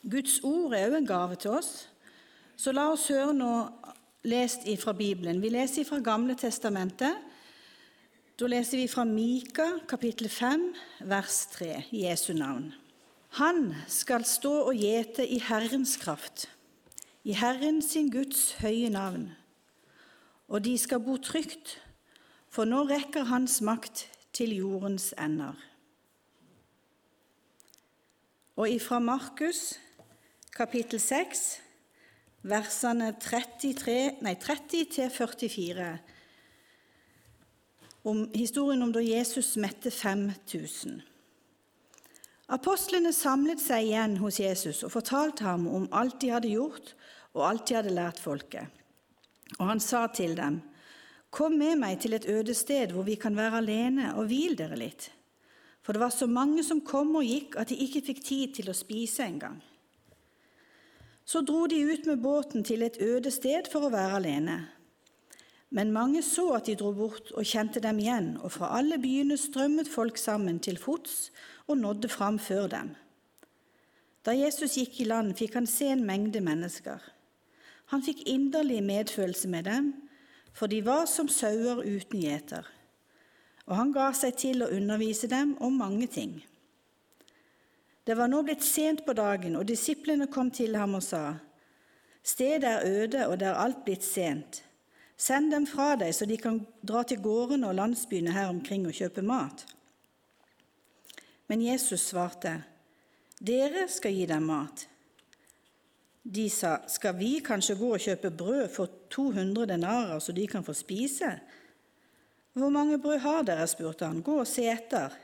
Guds 0.00 0.40
ord 0.42 0.72
er 0.72 0.88
òg 0.88 0.96
en 0.96 1.06
gave 1.08 1.36
til 1.36 1.52
oss. 1.58 1.88
Så 2.56 2.72
la 2.72 2.86
oss 2.92 3.08
høre 3.12 3.34
nå 3.36 3.52
lest 4.24 4.64
fra 4.80 4.94
Bibelen. 4.96 5.42
Vi 5.42 5.50
leser 5.52 5.84
fra 5.84 6.00
Gamle 6.00 6.36
testamentet. 6.40 7.18
Da 8.40 8.48
leser 8.48 8.80
vi 8.80 8.86
fra 8.88 9.04
Mika 9.04 9.66
kapittel 9.88 10.30
5, 10.32 10.62
vers 11.04 11.46
3, 11.52 11.84
Jesu 11.92 12.32
navn. 12.32 12.70
Han 13.36 13.74
skal 13.88 14.24
stå 14.24 14.52
og 14.70 14.74
gjete 14.74 15.26
i 15.28 15.38
Herrens 15.44 15.98
kraft, 16.00 16.48
i 17.24 17.36
Herren 17.36 17.82
sin 17.82 18.08
Guds 18.10 18.54
høye 18.62 18.88
navn. 18.90 19.28
Og 20.48 20.64
de 20.64 20.78
skal 20.78 21.04
bo 21.04 21.18
trygt, 21.20 21.76
for 22.48 22.64
nå 22.64 22.86
rekker 22.88 23.28
Hans 23.28 23.60
makt 23.60 24.08
til 24.32 24.56
jordens 24.56 25.12
ender. 25.20 25.54
Og 28.56 28.70
ifra 28.70 28.98
Markus 28.98 29.78
kapittel 30.50 30.98
6, 31.00 31.60
versene 32.42 33.14
30-44, 33.22 35.98
om 38.02 38.30
historien 38.34 38.82
om 38.82 38.92
da 38.92 39.00
Jesus 39.04 39.56
mette 39.60 39.90
5000. 39.92 41.02
Apostlene 42.50 43.12
samlet 43.14 43.60
seg 43.62 43.84
igjen 43.86 44.16
hos 44.18 44.40
Jesus 44.42 44.82
og 44.82 44.90
fortalte 44.96 45.44
ham 45.46 45.68
om 45.70 45.86
alt 45.94 46.20
de 46.22 46.30
hadde 46.34 46.48
gjort, 46.50 46.94
og 47.36 47.46
alt 47.46 47.66
de 47.68 47.74
hadde 47.78 47.94
lært 47.94 48.18
folket. 48.18 48.66
Og 49.60 49.66
han 49.70 49.80
sa 49.82 50.06
til 50.14 50.36
dem, 50.38 50.60
Kom 51.30 51.52
med 51.54 51.78
meg 51.78 52.00
til 52.02 52.12
et 52.16 52.26
øde 52.26 52.54
sted 52.58 52.90
hvor 52.90 53.06
vi 53.06 53.14
kan 53.14 53.36
være 53.38 53.62
alene, 53.62 54.18
og 54.18 54.26
hvil 54.26 54.58
dere 54.58 54.74
litt. 54.80 55.14
For 55.78 55.94
det 55.94 56.02
var 56.02 56.10
så 56.10 56.26
mange 56.26 56.64
som 56.66 56.82
kom 56.82 57.14
og 57.20 57.22
gikk 57.22 57.54
at 57.60 57.70
de 57.70 57.78
ikke 57.84 58.02
fikk 58.08 58.20
tid 58.26 58.54
til 58.58 58.70
å 58.70 58.74
spise 58.74 59.22
engang. 59.30 59.60
Så 61.30 61.44
dro 61.46 61.66
de 61.70 61.78
ut 61.86 62.06
med 62.06 62.18
båten 62.18 62.64
til 62.66 62.82
et 62.82 62.96
øde 62.98 63.30
sted 63.30 63.68
for 63.70 63.86
å 63.86 63.92
være 63.92 64.16
alene. 64.18 64.56
Men 65.70 65.92
mange 65.94 66.24
så 66.26 66.48
at 66.56 66.66
de 66.66 66.74
dro 66.74 66.90
bort 66.96 67.30
og 67.38 67.46
kjente 67.46 67.78
dem 67.84 68.00
igjen, 68.02 68.32
og 68.42 68.50
fra 68.56 68.72
alle 68.80 68.98
byene 68.98 69.36
strømmet 69.38 69.86
folk 69.86 70.18
sammen 70.18 70.58
til 70.58 70.80
fots 70.82 71.30
og 71.68 71.78
nådde 71.78 72.10
fram 72.10 72.40
før 72.42 72.66
dem. 72.72 72.90
Da 74.26 74.34
Jesus 74.34 74.74
gikk 74.74 74.98
i 75.00 75.06
land, 75.06 75.36
fikk 75.38 75.54
han 75.60 75.70
se 75.70 75.92
en 75.94 76.02
mengde 76.08 76.42
mennesker. 76.42 76.98
Han 77.94 78.02
fikk 78.02 78.26
inderlig 78.26 78.82
medfølelse 78.82 79.48
med 79.54 79.70
dem, 79.70 79.92
for 80.52 80.66
de 80.66 80.82
var 80.82 81.06
som 81.06 81.30
sauer 81.30 81.84
uten 81.86 82.26
gjeter. 82.26 82.66
Og 83.70 83.76
han 83.78 83.94
ga 83.94 84.10
seg 84.18 84.34
til 84.34 84.66
å 84.66 84.72
undervise 84.74 85.30
dem 85.30 85.54
om 85.62 85.78
mange 85.78 86.10
ting. 86.10 86.40
Det 88.06 88.16
var 88.16 88.28
nå 88.28 88.42
blitt 88.42 88.64
sent 88.64 89.04
på 89.06 89.12
dagen, 89.12 89.56
og 89.56 89.68
disiplene 89.68 90.26
kom 90.26 90.50
til 90.50 90.76
ham 90.76 90.94
og 90.94 91.02
sa:" 91.02 91.34
Stedet 92.22 92.64
er 92.64 92.82
øde, 92.84 93.26
og 93.28 93.38
det 93.40 93.48
er 93.48 93.54
alt 93.54 93.84
blitt 93.84 94.04
sent. 94.04 94.62
Send 95.16 95.52
dem 95.52 95.66
fra 95.66 95.96
deg, 95.96 96.14
så 96.14 96.26
de 96.26 96.36
kan 96.36 96.66
dra 96.86 97.02
til 97.02 97.20
gårdene 97.20 97.68
og 97.68 97.74
landsbyene 97.74 98.32
her 98.32 98.48
omkring 98.48 98.86
og 98.86 98.92
kjøpe 98.92 99.22
mat. 99.22 99.66
Men 101.48 101.62
Jesus 101.62 102.00
svarte, 102.00 102.62
Dere 103.40 103.88
skal 103.88 104.12
gi 104.12 104.26
dem 104.26 104.42
mat. 104.42 104.86
De 106.22 106.48
sa, 106.52 106.78
Skal 106.88 107.16
vi 107.16 107.40
kanskje 107.40 107.78
gå 107.80 107.94
og 107.94 108.00
kjøpe 108.00 108.30
brød 108.30 108.68
for 108.74 108.92
200 109.10 109.66
denarer, 109.66 110.18
så 110.18 110.32
de 110.32 110.46
kan 110.46 110.64
få 110.64 110.72
spise? 110.76 111.40
Hvor 112.52 112.68
mange 112.68 112.98
brød 112.98 113.18
har 113.18 113.42
dere? 113.42 113.66
spurte 113.66 114.06
han. 114.06 114.22
Gå 114.22 114.40
og 114.40 114.46
se 114.46 114.68
etter. 114.68 115.16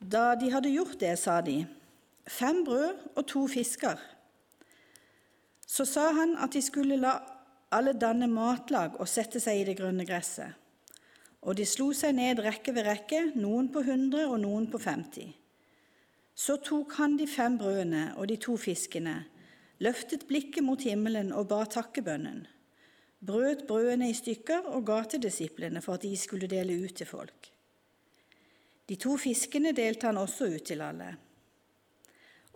Da 0.00 0.34
de 0.34 0.48
hadde 0.52 0.72
gjort 0.72 0.96
det, 1.00 1.12
sa 1.20 1.40
de, 1.44 1.66
fem 2.24 2.64
brød 2.64 3.02
og 3.14 3.26
to 3.28 3.44
fisker. 3.48 4.00
Så 5.66 5.84
sa 5.84 6.10
han 6.16 6.36
at 6.40 6.56
de 6.56 6.62
skulle 6.64 6.96
la 6.96 7.18
alle 7.70 7.92
danne 7.94 8.26
matlag 8.26 8.96
og 8.98 9.08
sette 9.08 9.40
seg 9.42 9.60
i 9.60 9.66
det 9.68 9.76
grønne 9.78 10.06
gresset. 10.08 10.56
Og 11.40 11.56
de 11.56 11.64
slo 11.68 11.92
seg 11.96 12.16
ned 12.16 12.40
rekke 12.44 12.72
ved 12.76 12.88
rekke, 12.88 13.20
noen 13.36 13.70
på 13.72 13.84
hundre 13.86 14.26
og 14.28 14.40
noen 14.42 14.66
på 14.72 14.80
femti. 14.82 15.28
Så 16.34 16.58
tok 16.64 16.96
han 16.98 17.16
de 17.20 17.28
fem 17.28 17.56
brødene 17.60 18.10
og 18.16 18.28
de 18.28 18.36
to 18.40 18.56
fiskene, 18.60 19.22
løftet 19.80 20.26
blikket 20.28 20.64
mot 20.64 20.80
himmelen 20.84 21.32
og 21.32 21.48
ba 21.52 21.62
takkebønnen, 21.68 22.44
brøt 23.24 23.66
brødene 23.68 24.10
i 24.10 24.16
stykker 24.16 24.68
og 24.72 24.84
ga 24.88 25.02
til 25.04 25.24
disiplene 25.24 25.80
for 25.84 25.96
at 25.96 26.04
de 26.04 26.16
skulle 26.16 26.48
dele 26.48 26.76
ut 26.84 26.96
til 26.96 27.08
folk. 27.08 27.52
De 28.90 28.96
to 28.98 29.14
fiskene 29.22 29.70
delte 29.70 30.08
han 30.08 30.18
også 30.18 30.48
ut 30.50 30.64
til 30.66 30.80
alle. 30.82 31.12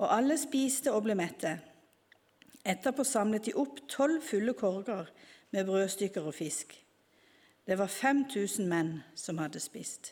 Og 0.02 0.08
alle 0.10 0.34
spiste 0.40 0.90
og 0.90 1.04
ble 1.06 1.14
mette. 1.14 1.52
Etterpå 2.66 3.04
samlet 3.06 3.46
de 3.46 3.54
opp 3.60 3.78
tolv 3.86 4.18
fulle 4.26 4.56
korger 4.58 5.12
med 5.54 5.68
brødstykker 5.68 6.26
og 6.26 6.34
fisk. 6.34 6.74
Det 7.66 7.78
var 7.78 7.86
5000 7.86 8.66
menn 8.66 8.96
som 9.14 9.38
hadde 9.38 9.62
spist. 9.62 10.10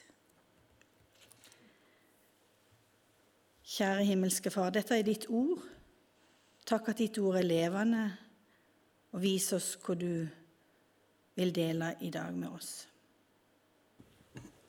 Kjære 3.72 4.04
himmelske 4.04 4.50
Far, 4.54 4.70
dette 4.70 4.94
er 4.94 5.02
ditt 5.02 5.26
ord. 5.26 5.58
Takk 6.68 6.92
at 6.92 7.02
ditt 7.02 7.18
ord 7.18 7.40
er 7.40 7.48
levende, 7.48 8.04
og 9.10 9.22
vis 9.26 9.50
oss 9.56 9.74
hvor 9.82 9.98
du 9.98 10.28
vil 11.34 11.54
dele 11.54 11.96
i 12.00 12.14
dag 12.14 12.30
med 12.36 12.54
oss. 12.54 12.91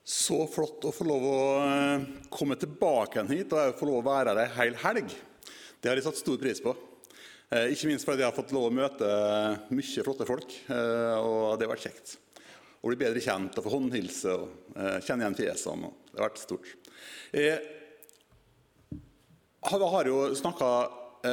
Så 0.04 0.42
flott 0.52 0.84
å 0.84 0.92
få 0.92 1.06
lov 1.08 1.26
å 1.30 1.44
eh, 1.64 2.02
komme 2.32 2.58
tilbake 2.60 3.22
hit 3.30 3.54
og 3.56 3.78
få 3.80 3.88
lov 3.88 4.02
å 4.02 4.10
være 4.10 4.34
her 4.34 4.42
ei 4.42 4.50
hel 4.58 4.74
helg. 4.82 5.14
Det 5.80 5.88
har 5.88 5.96
jeg 5.96 6.04
satt 6.04 6.20
stor 6.20 6.42
pris 6.42 6.60
på. 6.64 6.74
Eh, 7.48 7.72
ikke 7.72 7.88
minst 7.88 8.04
fordi 8.04 8.20
jeg 8.20 8.28
har 8.28 8.36
fått 8.36 8.52
lov 8.52 8.68
å 8.68 8.74
møte 8.76 9.08
mye 9.72 10.04
flotte 10.04 10.28
folk. 10.28 10.52
Eh, 10.68 11.16
og 11.24 11.56
det 11.56 11.64
har 11.64 11.72
vært 11.72 11.86
kjekt. 11.86 12.18
Å 12.84 12.92
bli 12.92 13.00
bedre 13.00 13.24
kjent 13.24 13.56
og 13.56 13.64
få 13.64 13.72
håndhilse 13.78 14.34
og 14.36 14.76
kjenne 15.06 15.24
igjen 15.24 15.38
fjesene. 15.40 15.94
Det 16.10 16.20
har 16.20 16.28
vært 16.28 16.42
stort. 16.42 16.68
Jeg 17.32 17.62
har 19.72 20.10
jo 20.12 20.18
snakka 20.36 20.74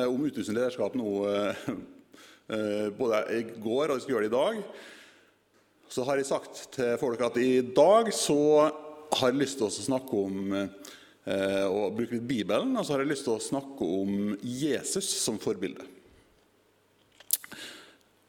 om 0.06 0.28
utvisende 0.28 0.60
lederskap 0.60 0.94
nå 0.94 1.09
både 3.00 3.25
i 3.34 3.42
går 3.50 3.91
og 3.91 3.97
jeg 3.97 4.04
skal 4.04 4.14
gjøre 4.14 4.28
det 4.28 4.30
i 4.30 4.36
dag 4.36 4.62
så 5.91 6.05
har 6.06 6.21
jeg 6.21 6.28
sagt 6.28 6.69
til 6.77 6.95
folk 7.01 7.23
at 7.27 7.39
i 7.43 7.61
dag 7.75 8.12
så 8.15 8.39
har 9.11 9.33
jeg 9.33 9.41
lyst 9.41 9.59
til 9.59 9.67
å 9.67 9.75
snakke 9.75 10.21
om 10.21 10.53
eh, 10.55 11.65
og 11.67 11.97
bruke 11.97 12.15
litt 12.15 12.28
Bibelen, 12.28 12.77
og 12.78 12.87
så 12.87 12.95
har 12.95 13.03
jeg 13.03 13.11
lyst 13.11 13.27
til 13.27 13.34
å 13.34 13.43
snakke 13.43 13.89
om 13.99 14.37
Jesus 14.39 15.09
som 15.19 15.41
forbilde. 15.43 15.83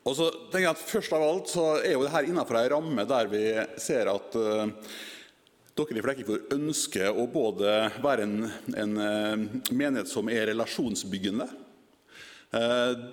Og 0.01 0.17
så 0.17 0.31
tenker 0.49 0.65
jeg 0.65 0.73
at 0.73 0.83
Først 0.89 1.13
av 1.13 1.23
alt 1.27 1.51
så 1.53 1.65
er 1.77 1.93
jo 1.93 2.01
det 2.01 2.13
her 2.15 2.25
innenfor 2.25 2.57
ei 2.57 2.69
ramme 2.73 3.05
der 3.05 3.29
vi 3.29 3.45
ser 3.77 4.09
at 4.09 4.37
eh, 4.41 4.93
dere 5.77 6.01
i 6.01 6.05
Flekkefjord 6.07 6.55
ønsker 6.57 7.13
å 7.13 7.29
både 7.31 7.75
være 8.03 8.25
en, 8.25 8.49
en 8.77 8.97
uh, 8.99 9.61
menighet 9.71 10.09
som 10.09 10.27
er 10.29 10.49
relasjonsbyggende, 10.49 11.47
Eh, 11.47 11.60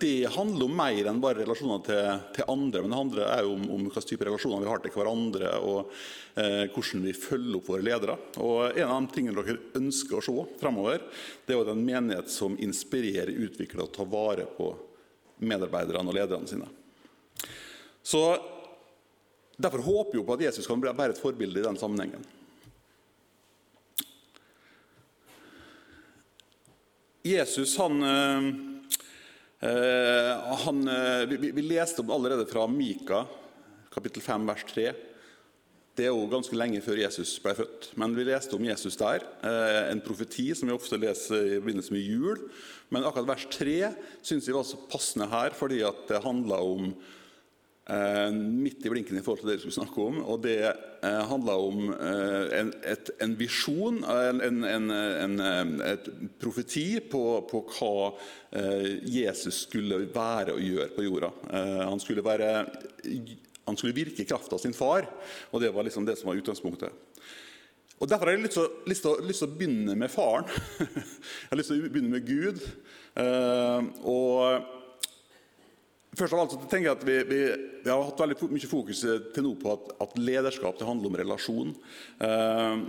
det 0.00 0.26
handler 0.34 0.64
om 0.66 0.72
mer 0.76 1.06
enn 1.06 1.20
bare 1.22 1.44
relasjoner 1.44 1.82
til, 1.86 2.06
til 2.34 2.48
andre. 2.50 2.80
Men 2.82 2.90
det 2.90 2.98
handler 2.98 3.28
også 3.28 3.52
om, 3.52 3.66
om 3.70 3.84
hvilke 3.86 4.02
type 4.02 4.26
relasjoner 4.26 4.64
vi 4.64 4.70
har 4.70 4.80
til 4.82 4.94
hverandre, 4.96 5.50
og 5.62 5.92
eh, 6.34 6.64
hvordan 6.74 7.04
vi 7.06 7.14
følger 7.14 7.60
opp 7.60 7.68
våre 7.70 7.86
ledere. 7.86 8.16
Og 8.42 8.74
En 8.74 8.90
av 8.90 9.04
de 9.06 9.14
tingene 9.14 9.38
dere 9.38 9.60
ønsker 9.78 10.18
å 10.18 10.24
se 10.26 10.34
fremover, 10.58 11.04
det 11.46 11.54
er 11.54 11.60
jo 11.60 11.68
den 11.68 11.84
menighet 11.86 12.32
som 12.34 12.58
inspirerer, 12.58 13.30
utvikler 13.46 13.84
og 13.86 13.92
tar 13.94 14.08
vare 14.10 14.46
på 14.56 14.72
medarbeiderne 15.46 16.10
og 16.10 16.18
lederne 16.18 16.50
sine. 16.50 16.70
Så 18.02 18.24
Derfor 19.58 19.82
håper 19.82 20.14
vi 20.14 20.22
på 20.22 20.34
at 20.36 20.42
Jesus 20.44 20.68
kan 20.70 20.78
være 20.78 21.10
et 21.10 21.18
forbilde 21.18 21.58
i 21.58 21.64
den 21.64 21.78
sammenhengen. 21.78 22.22
Jesus 27.26 27.72
han 27.82 28.02
eh, 28.06 28.50
Eh, 28.50 28.77
han, 29.60 30.88
eh, 30.88 31.26
vi, 31.26 31.50
vi, 31.50 31.62
leste 31.62 32.04
om 32.04 32.10
allerede 32.14 32.46
fra 32.46 32.66
Mika, 32.70 33.24
kapittel 33.90 34.22
5, 34.22 34.46
vers 34.46 34.64
3. 34.70 34.92
Det 35.98 36.06
er 36.06 36.12
jo 36.14 36.28
ganske 36.30 36.54
lenge 36.54 36.82
før 36.84 37.00
Jesus 37.02 37.34
ble 37.42 37.56
født. 37.58 37.90
Men 37.98 38.14
vi 38.14 38.28
leste 38.28 38.54
om 38.54 38.66
Jesus 38.68 38.98
der. 39.00 39.24
Eh, 39.42 39.90
en 39.90 40.02
profeti 40.04 40.52
som 40.54 40.70
vi 40.70 40.76
ofte 40.76 41.00
leser 41.00 41.42
i 41.42 41.56
forbindelse 41.58 41.94
med 41.96 42.06
jul. 42.06 42.44
Men 42.94 43.02
akkurat 43.02 43.32
vers 43.34 43.48
3 43.50 43.78
syns 44.22 44.46
vi 44.46 44.54
var 44.54 44.66
så 44.68 44.78
passende 44.90 45.26
her, 45.32 45.50
fordi 45.58 45.82
det 46.06 46.22
handla 46.22 46.62
om 46.62 46.92
Eh, 46.92 47.26
midt 47.88 48.84
i 48.84 48.90
blinken 48.92 49.16
i 49.16 49.22
forhold 49.24 49.40
til 49.40 49.48
det 49.48 49.54
vi 49.56 49.62
skulle 49.62 49.78
snakke 49.78 50.02
om. 50.04 50.18
og 50.28 50.42
Det 50.44 50.58
eh, 50.60 51.22
handla 51.30 51.54
om 51.56 51.88
eh, 51.94 52.58
en, 52.58 52.72
et, 52.84 53.10
en 53.24 53.32
visjon, 53.38 54.02
en, 54.04 54.42
en, 54.44 54.90
en, 54.92 55.80
et 55.86 56.10
profeti 56.40 57.00
på, 57.00 57.22
på 57.48 57.62
hva 57.78 58.10
eh, 58.52 58.90
Jesus 59.08 59.64
skulle 59.64 60.02
være 60.12 60.58
og 60.58 60.64
gjøre 60.64 60.92
på 60.92 61.06
jorda. 61.06 61.32
Eh, 61.48 61.82
han 61.88 62.04
skulle, 62.04 62.24
være, 62.24 62.52
han 63.64 63.80
skulle 63.80 63.96
virke 63.96 64.20
i 64.24 64.28
kraft 64.28 64.52
av 64.52 64.60
sin 64.60 64.76
far, 64.76 65.08
og 65.48 65.64
det 65.64 65.72
var 65.72 65.88
liksom 65.88 66.04
det 66.04 66.18
som 66.20 66.28
var 66.28 66.40
utgangspunktet. 66.42 66.92
Og 67.98 68.06
Derfor 68.06 68.28
har 68.28 68.36
jeg 68.36 68.44
lyst 68.86 69.02
til, 69.02 69.48
å, 69.48 69.54
begynne 69.56 69.96
med 69.98 70.12
faren. 70.12 70.46
Jeg 70.84 71.48
har 71.50 71.58
lyst 71.58 71.72
til 71.72 71.80
å 71.80 71.88
begynne 71.88 72.12
med 72.12 72.28
Gud. 72.28 72.60
Eh, 73.18 73.88
og 74.06 74.76
Først 76.18 76.34
av 76.34 76.40
alt 76.42 76.54
så 76.54 76.58
tenker 76.64 76.88
jeg 76.88 76.96
at 76.96 77.04
vi, 77.06 77.16
vi, 77.28 77.42
vi, 77.84 77.90
har 77.90 78.02
hatt 78.02 78.18
veldig 78.18 78.48
mye 78.50 78.70
fokus 78.70 79.04
til 79.04 79.44
nå 79.44 79.52
på 79.60 79.70
at, 79.76 79.92
at 80.02 80.16
lederskap 80.18 80.80
handler 80.82 81.12
om 81.12 81.18
relasjon. 81.20 81.70
Eh, 82.26 82.80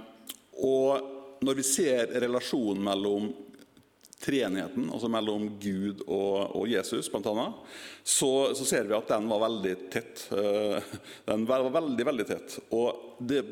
og 0.65 1.43
når 1.45 1.59
vi 1.59 1.65
ser 1.67 2.15
relasjonen 2.23 2.81
mellom 2.87 3.29
treenigheten, 4.19 4.89
altså 4.91 5.11
mellom 5.11 5.45
Gud 5.61 6.01
og, 6.07 6.55
og 6.57 6.65
Jesus, 6.71 7.11
annet, 7.13 7.61
så, 8.03 8.31
så, 8.57 8.65
ser 8.65 8.89
vi 8.89 8.97
at 8.97 9.13
den 9.13 9.29
var 9.29 9.45
veldig 9.45 9.75
tett. 9.93 10.25
Eh, 10.33 10.97
den 11.29 11.45
var 11.47 11.69
veldig, 11.77 12.07
veldig 12.09 12.27
tett. 12.27 12.57
Og 12.75 13.21
det, 13.29 13.43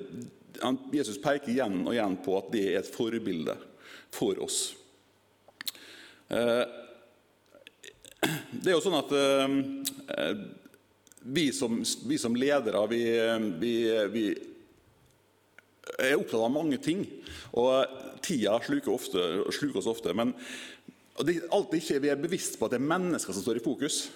Jesus 0.91 1.21
peker 1.21 1.53
igjen 1.53 1.83
og 1.85 1.94
igjen 1.94 2.18
på 2.25 2.35
at 2.41 2.51
det 2.56 2.65
er 2.71 2.81
et 2.81 2.91
forbilde 2.91 3.56
for 4.18 4.41
oss. 4.44 4.59
Eh, 6.33 6.65
det 8.51 8.71
er 8.71 8.75
jo 8.75 8.83
sånn 8.83 8.97
at 8.97 9.11
eh, 9.17 10.37
vi 11.27 11.49
som, 11.53 11.81
vi 12.07 12.17
som 12.21 12.35
ledere, 12.37 12.83
vi, 12.89 13.01
vi, 13.61 13.73
vi 14.13 14.25
er 15.97 16.17
opptatt 16.17 16.43
av 16.43 16.53
mange 16.53 16.79
ting. 16.81 17.03
Og 17.57 17.83
tida 18.25 18.57
sluker, 18.63 18.93
ofte, 18.93 19.27
sluker 19.55 19.81
oss 19.81 19.91
ofte. 19.91 20.15
Men 20.17 20.33
det 21.25 21.41
alltid 21.53 21.81
ikke 21.81 22.01
vi 22.03 22.13
er 22.13 22.21
bevisst 22.21 22.57
på 22.57 22.67
at 22.67 22.75
det 22.75 22.81
er 22.81 22.89
mennesker 22.89 23.35
som 23.35 23.43
står 23.43 23.59
i 23.59 23.65
fokus. 23.65 24.07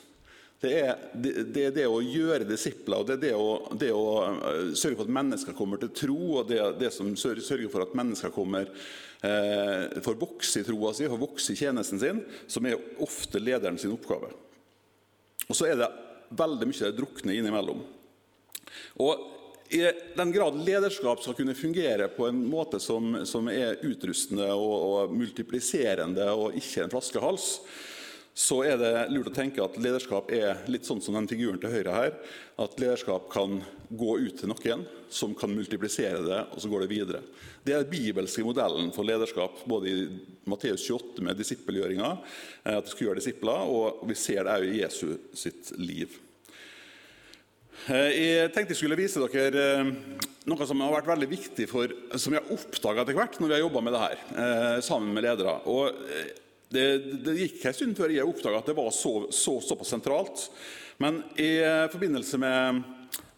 Det 0.62 0.71
er 0.77 0.92
det, 1.18 1.31
det, 1.50 1.63
det 1.74 1.88
å 1.89 2.01
gjøre 2.06 2.45
disipler, 2.45 3.01
og 3.01 3.21
det 3.21 3.31
å, 3.33 3.48
det 3.81 3.89
å, 3.98 4.09
eh, 4.30 4.74
sørge 4.77 5.00
for 5.00 5.07
at 5.07 5.15
mennesker 5.15 5.57
kommer 5.57 5.81
til 5.81 5.89
tro, 6.03 6.19
og 6.38 6.51
det, 6.51 6.92
som 6.94 7.09
sørger 7.18 7.65
for 7.71 7.81
at 7.81 7.95
mennesker 7.98 8.33
kommer 8.36 8.69
eh, 8.69 8.75
får 9.22 10.16
vokse 10.18 10.62
i 10.62 10.66
troa 10.66 10.94
si, 10.98 11.10
får 11.10 11.20
vokse 11.22 11.54
i 11.54 11.60
tjenesten 11.60 12.00
sin, 12.02 12.24
som 12.50 12.66
er 12.66 12.80
ofte 13.04 13.42
lederen 13.42 13.78
sin 13.78 13.94
oppgave. 13.94 14.32
Og 15.48 15.58
så 15.58 15.68
er 15.70 15.78
det 15.78 15.92
veldig 16.38 16.70
mye 16.70 16.88
det 16.88 16.98
drukne 16.98 17.36
innimellom. 17.38 17.84
Og 19.04 19.28
i 19.72 19.84
den 20.18 20.32
grad 20.36 20.58
lederskap 20.66 21.22
skal 21.24 21.36
kunne 21.38 21.56
fungere 21.56 22.10
på 22.12 22.28
en 22.28 22.42
måte 22.50 22.80
som, 22.84 23.22
som 23.28 23.48
er 23.52 23.80
utrustende 23.88 24.50
og, 24.52 24.74
og, 24.74 25.14
multipliserende 25.16 26.28
og 26.36 26.58
ikke 26.60 26.86
en 26.86 26.92
flaskehals, 26.92 27.46
så 28.33 28.62
er 28.63 28.78
det 28.80 28.92
lurt 29.12 29.28
å 29.28 29.36
tenke 29.36 29.60
at 29.63 29.75
lederskap 29.81 30.30
er 30.31 30.63
litt 30.72 30.88
sånn 30.88 31.01
som 31.04 31.18
den 31.18 31.28
figuren 31.28 31.60
til 31.60 31.74
høyre 31.74 31.95
her. 31.95 32.13
At 32.63 32.78
lederskap 32.80 33.28
kan 33.33 33.60
gå 33.92 34.13
ut 34.24 34.38
til 34.39 34.51
noen 34.51 34.86
som 35.12 35.33
kan 35.36 35.51
multiplisere 35.51 36.22
det, 36.24 36.39
og 36.56 36.63
så 36.63 36.72
går 36.72 36.86
det 36.86 36.92
videre. 36.94 37.22
Det 37.66 37.75
er 37.75 37.83
den 37.83 37.92
bibelske 37.92 38.45
modellen 38.48 38.94
for 38.95 39.07
lederskap, 39.07 39.60
både 39.68 39.92
i 39.92 40.06
Matteus 40.50 40.86
28 40.88 41.25
med 41.28 41.39
disippelgjøringa, 41.42 42.12
eh, 42.63 42.78
at 42.78 42.88
du 42.88 42.94
skal 42.94 43.10
gjøre 43.10 43.19
disipler, 43.19 43.68
og 43.68 44.06
vi 44.07 44.16
ser 44.16 44.45
det 44.48 44.56
òg 44.56 44.68
i 44.69 44.80
Jesu 44.80 45.07
sitt 45.36 45.74
liv. 45.75 46.16
Eh, 47.92 48.12
jeg 48.16 48.54
tenkte 48.56 48.72
jeg 48.72 48.80
skulle 48.80 49.00
vise 49.00 49.19
dere 49.19 49.66
eh, 49.81 49.92
noe 50.48 50.69
som 50.69 50.80
har 50.86 50.95
vært 50.95 51.12
veldig 51.12 51.30
viktig 51.34 51.68
for, 51.68 51.92
som 52.16 52.38
jeg 52.38 52.45
har 52.45 52.56
oppdaga 52.56 53.04
etter 53.04 53.19
hvert 53.19 53.36
når 53.42 53.51
vi 53.51 53.57
har 53.57 53.66
jobba 53.66 53.84
med 53.84 53.94
det 53.94 54.06
her 54.06 54.80
sammen 54.86 55.12
med 55.13 55.27
ledere. 55.27 55.60
Og 55.69 55.92
det, 56.72 56.86
det 57.26 57.36
gikk 57.36 57.66
en 57.66 57.76
stund 57.76 57.98
før 58.00 58.14
jeg 58.14 58.28
oppdaga 58.28 58.62
at 58.62 58.72
det 58.72 58.78
var 58.78 58.92
så, 58.96 59.14
så, 59.36 59.58
såpass 59.64 59.92
sentralt. 59.92 60.46
Men 61.02 61.24
i 61.36 61.60
forbindelse 61.92 62.38
med, 62.40 62.84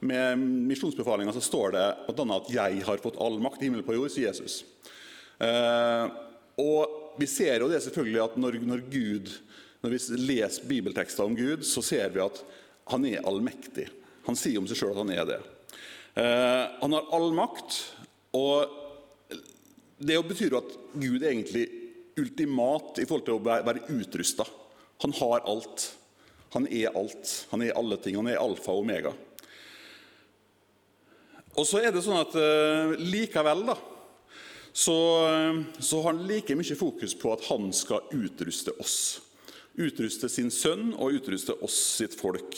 med 0.03 0.43
misjonsbefalinga 0.69 1.33
står 1.33 1.73
det 1.73 1.85
at 2.11 2.51
'jeg 2.51 2.83
har 2.85 3.01
fått 3.01 3.17
all 3.17 3.39
makt 3.39 3.61
i 3.61 3.65
himmelen 3.65 3.85
på 3.87 3.95
jord', 3.95 4.11
sier 4.11 4.29
Jesus. 4.29 4.63
Eh, 5.39 6.05
og 6.61 7.15
vi 7.17 7.27
ser 7.29 7.61
jo 7.61 7.69
det 7.71 7.81
selvfølgelig 7.85 8.23
at 8.23 8.37
når, 8.41 8.59
når, 8.67 8.83
Gud, 8.91 9.31
når 9.83 9.95
vi 9.95 9.99
leser 10.21 10.69
bibeltekster 10.69 11.25
om 11.25 11.35
Gud, 11.37 11.65
så 11.65 11.81
ser 11.85 12.13
vi 12.13 12.23
at 12.23 12.43
han 12.91 13.05
er 13.07 13.25
allmektig. 13.27 13.87
Han 14.27 14.37
sier 14.39 14.59
om 14.61 14.67
seg 14.69 14.79
sjøl 14.79 14.93
at 14.93 15.01
han 15.01 15.13
er 15.15 15.27
det. 15.29 15.39
Eh, 16.19 16.63
han 16.81 16.95
har 16.95 17.09
all 17.15 17.31
makt, 17.35 17.79
og 18.37 18.79
det 20.03 20.19
betyr 20.27 20.53
jo 20.53 20.61
at 20.61 20.75
Gud 20.93 21.21
er 21.21 21.31
egentlig 21.31 21.67
ultimat 22.19 22.99
i 23.01 23.07
forhold 23.07 23.25
til 23.27 23.37
å 23.37 23.43
være 23.43 23.85
utrusta. 23.93 24.45
Han 25.03 25.15
har 25.19 25.45
alt. 25.49 25.87
Han 26.55 26.67
er 26.69 26.93
alt. 26.97 27.31
Han 27.51 27.65
er 27.65 27.77
alle 27.77 27.97
ting. 28.01 28.17
Han 28.19 28.29
er 28.31 28.41
alfa 28.41 28.73
og 28.73 28.83
omega. 28.85 29.13
Og 31.53 31.65
så 31.69 31.83
er 31.83 31.93
det 31.93 32.01
sånn 32.01 32.17
at 32.17 32.33
uh, 32.33 32.93
likevel 32.97 33.67
da, 33.67 33.75
så, 34.73 34.95
så, 35.77 35.99
har 36.01 36.07
han 36.15 36.23
like 36.25 36.55
mye 36.57 36.75
fokus 36.75 37.13
på 37.13 37.29
at 37.29 37.43
han 37.45 37.67
skal 37.77 38.07
utruste 38.17 38.73
oss. 38.81 39.21
Utruste 39.77 40.25
sin 40.29 40.49
sønn 40.53 40.95
og 40.97 41.19
utruste 41.19 41.53
oss 41.61 41.77
sitt 41.99 42.15
folk. 42.17 42.57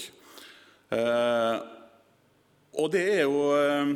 Eh, 0.96 1.58
og 2.76 2.92
det 2.94 3.04
er 3.18 3.22
jo 3.26 3.42
eh, 3.58 3.94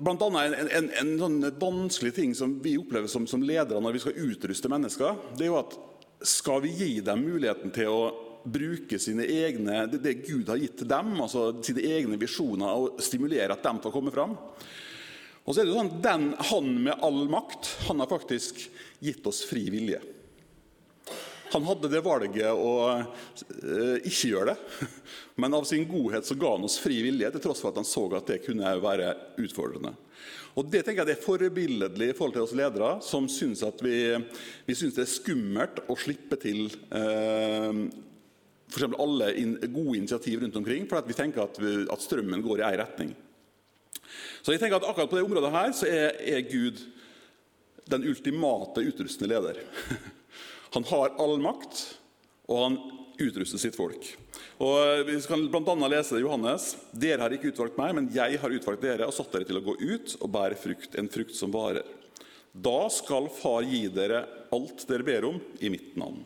blant 0.00 0.22
annet 0.26 0.56
en, 0.58 0.70
en, 0.78 0.90
en, 1.00 1.12
sånn 1.20 1.40
vanskelig 1.60 2.14
ting 2.16 2.34
som 2.36 2.56
vi 2.64 2.76
opplever 2.80 3.10
som, 3.10 3.26
som, 3.30 3.42
ledere 3.44 3.82
når 3.82 3.96
vi 3.96 4.02
skal 4.04 4.20
utruste 4.26 4.70
mennesker. 4.72 5.18
det 5.38 5.46
er 5.46 5.52
jo 5.52 5.60
at 5.62 5.76
Skal 6.24 6.62
vi 6.64 6.70
gi 6.72 6.92
dem 7.04 7.20
muligheten 7.20 7.72
til 7.74 7.90
å 7.92 8.04
bruke 8.44 8.98
sine 9.00 9.24
egne, 9.24 9.86
det, 9.88 10.00
det 10.04 10.14
Gud 10.24 10.48
har 10.48 10.60
gitt 10.60 10.78
til 10.80 10.88
dem, 10.88 11.14
altså 11.20 11.50
sine 11.64 11.84
egne 11.84 12.16
visjoner, 12.20 12.72
og 12.76 13.02
stimulere 13.02 13.52
at 13.52 13.64
dem 13.64 13.80
får 13.84 13.92
komme 13.92 14.12
fram? 14.14 14.36
Og 15.44 15.52
så 15.52 15.60
er 15.60 15.66
det 15.66 15.74
jo 15.74 15.80
sånn, 15.82 15.96
den, 16.04 16.30
Han 16.50 16.70
med 16.86 17.04
all 17.04 17.26
makt 17.28 17.68
han 17.88 18.00
har 18.00 18.08
faktisk 18.08 18.62
gitt 19.04 19.26
oss 19.28 19.42
fri 19.48 19.66
vilje. 19.72 20.00
Han 21.54 21.66
hadde 21.68 21.90
det 21.92 22.02
valget 22.02 22.50
å 22.50 22.70
uh, 22.90 23.98
ikke 24.02 24.30
gjøre 24.32 24.52
det, 24.52 24.88
men 25.40 25.54
av 25.54 25.66
sin 25.68 25.86
godhet 25.86 26.26
så 26.26 26.36
ga 26.38 26.56
han 26.56 26.66
oss 26.66 26.80
fri 26.82 26.98
vilje, 27.06 27.30
til 27.30 27.44
tross 27.44 27.62
for 27.62 27.70
at 27.70 27.78
han 27.78 27.86
så 27.86 28.08
at 28.18 28.32
det 28.32 28.42
kunne 28.42 28.74
være 28.82 29.12
utfordrende. 29.44 29.94
Og 30.54 30.70
Det 30.70 30.84
tenker 30.84 31.02
jeg 31.02 31.10
det 31.10 31.16
er 31.16 31.24
forbilledlig 31.24 32.08
i 32.12 32.14
forhold 32.14 32.36
til 32.36 32.44
oss 32.44 32.54
ledere, 32.54 32.90
som 33.02 33.26
syns 33.30 33.64
vi, 33.82 33.96
vi 34.66 34.74
det 34.74 35.02
er 35.02 35.10
skummelt 35.10 35.80
å 35.90 35.96
slippe 35.98 36.38
til 36.38 36.68
eh, 36.94 37.80
f.eks. 38.70 38.86
alle 39.02 39.32
in, 39.40 39.56
gode 39.66 39.98
initiativ 39.98 40.44
rundt 40.44 40.58
omkring, 40.62 40.86
fordi 40.90 41.10
vi 41.10 41.18
tenker 41.18 41.42
at, 41.42 41.58
vi, 41.58 41.74
at 41.90 42.06
strømmen 42.06 42.42
går 42.44 42.62
i 42.62 42.66
én 42.68 42.78
retning. 42.78 43.14
Så 44.44 44.54
jeg 44.54 44.62
tenker 44.62 44.78
at 44.78 44.86
akkurat 44.86 45.10
på 45.10 45.18
det 45.18 45.26
området 45.26 45.54
her 45.54 45.74
så 45.74 45.90
er, 45.90 46.20
er 46.22 46.46
Gud 46.46 46.82
den 47.90 48.06
ultimate 48.08 48.86
utrustende 48.86 49.34
leder. 49.34 49.58
Han 50.74 50.84
har 50.90 51.14
all 51.22 51.38
makt, 51.42 51.80
og 52.50 52.62
han 52.64 52.78
utruster 53.22 53.60
sitt 53.62 53.76
folk. 53.78 54.08
Og 54.58 55.06
Vi 55.06 55.16
skal 55.22 55.46
bl.a. 55.50 55.74
lese 55.86 56.16
det 56.16 56.22
i 56.22 56.24
Johannes. 56.24 56.72
Dere 56.90 57.22
har 57.22 57.34
ikke 57.34 57.52
utvalgt 57.52 57.78
meg, 57.78 57.94
men 57.94 58.10
jeg 58.14 58.40
har 58.42 58.54
utvalgt 58.56 58.82
dere 58.82 59.06
og 59.06 59.14
satt 59.14 59.30
dere 59.34 59.46
til 59.46 59.60
å 59.60 59.64
gå 59.64 59.76
ut 59.78 60.16
og 60.18 60.32
bære 60.34 60.58
frukt, 60.58 60.98
en 60.98 61.10
frukt 61.10 61.36
som 61.38 61.54
varer. 61.54 61.86
Da 62.54 62.88
skal 62.90 63.30
Far 63.34 63.66
gi 63.66 63.86
dere 63.90 64.24
alt 64.54 64.86
dere 64.90 65.06
ber 65.06 65.30
om, 65.30 65.40
i 65.62 65.70
mitt 65.70 65.94
navn. 65.98 66.22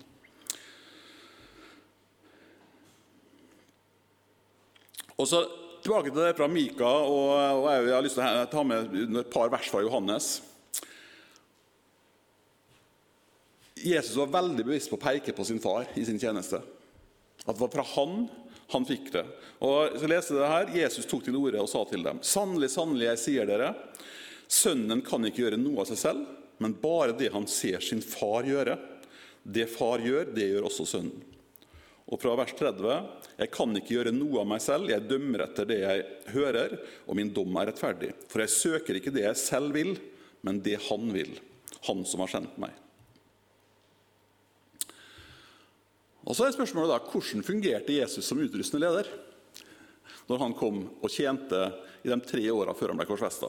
Og 5.18 5.26
så 5.28 5.44
Tilbake 5.78 6.10
til 6.10 6.18
det 6.20 6.34
fra 6.36 6.48
Mika, 6.50 6.88
og 7.06 7.68
jeg 7.70 7.92
har 7.94 8.02
lyst 8.02 8.18
til 8.18 8.24
å 8.26 8.48
ta 8.50 8.64
med 8.66 8.96
et 9.20 9.28
par 9.30 9.50
vers 9.52 9.68
fra 9.70 9.80
Johannes. 9.84 10.40
Jesus 13.84 14.16
var 14.16 14.34
veldig 14.34 14.64
bevisst 14.66 14.90
på 14.90 14.98
å 14.98 15.02
peke 15.02 15.34
på 15.36 15.46
sin 15.46 15.60
far 15.62 15.86
i 15.98 16.04
sin 16.06 16.20
tjeneste. 16.20 16.60
At 17.44 17.54
det 17.54 17.62
var 17.62 17.72
fra 17.72 17.86
han 17.94 18.26
han 18.68 18.84
fikk 18.84 19.12
det. 19.14 19.24
Og 19.64 19.96
så 19.96 20.08
leste 20.10 20.36
det 20.36 20.48
her, 20.50 20.72
Jesus 20.76 21.06
tok 21.08 21.24
til 21.24 21.38
orde 21.40 21.60
og 21.62 21.70
sa 21.70 21.84
til 21.88 22.04
dem.: 22.04 22.20
Sannelig, 22.20 22.70
sannelig, 22.74 23.06
jeg 23.06 23.22
sier 23.22 23.48
dere, 23.48 23.72
sønnen 24.48 25.00
kan 25.04 25.24
ikke 25.24 25.46
gjøre 25.46 25.60
noe 25.60 25.82
av 25.82 25.88
seg 25.88 26.00
selv, 26.02 26.26
men 26.60 26.76
bare 26.82 27.16
det 27.16 27.32
han 27.32 27.48
ser 27.48 27.80
sin 27.84 28.02
far 28.04 28.48
gjøre. 28.48 28.76
Det 29.42 29.68
far 29.72 30.04
gjør, 30.04 30.28
det 30.36 30.50
gjør 30.50 30.68
også 30.68 30.84
sønnen. 30.90 31.24
Og 32.08 32.20
fra 32.20 32.34
vers 32.40 32.52
30.: 32.56 32.98
Jeg 33.38 33.52
kan 33.54 33.72
ikke 33.76 33.94
gjøre 33.96 34.12
noe 34.16 34.42
av 34.42 34.50
meg 34.52 34.60
selv, 34.64 34.92
jeg 34.92 35.08
dømmer 35.08 35.46
etter 35.46 35.68
det 35.68 35.80
jeg 35.80 36.04
hører, 36.34 36.76
og 37.06 37.16
min 37.16 37.32
dom 37.32 37.56
er 37.60 37.70
rettferdig. 37.70 38.12
For 38.28 38.44
jeg 38.44 38.52
søker 38.52 39.00
ikke 39.00 39.14
det 39.14 39.24
jeg 39.24 39.40
selv 39.40 39.72
vil, 39.76 39.96
men 40.44 40.60
det 40.64 40.76
han 40.90 41.08
vil, 41.12 41.38
han 41.88 42.04
som 42.08 42.24
har 42.24 42.32
sendt 42.36 42.60
meg. 42.60 42.76
Og 46.28 46.36
så 46.36 46.44
er 46.44 46.54
spørsmålet 46.54 46.92
da, 46.92 47.00
Hvordan 47.08 47.46
fungerte 47.46 47.96
Jesus 47.96 48.26
som 48.28 48.40
utrustende 48.42 48.84
leder 48.84 49.08
når 50.28 50.42
han 50.42 50.52
kom 50.52 50.82
og 51.00 51.08
tjente 51.08 51.56
i 52.04 52.10
de 52.10 52.18
tre 52.20 52.42
åra 52.52 52.74
før 52.76 52.92
han 52.92 53.00
ble 53.00 53.08
korsfesta? 53.08 53.48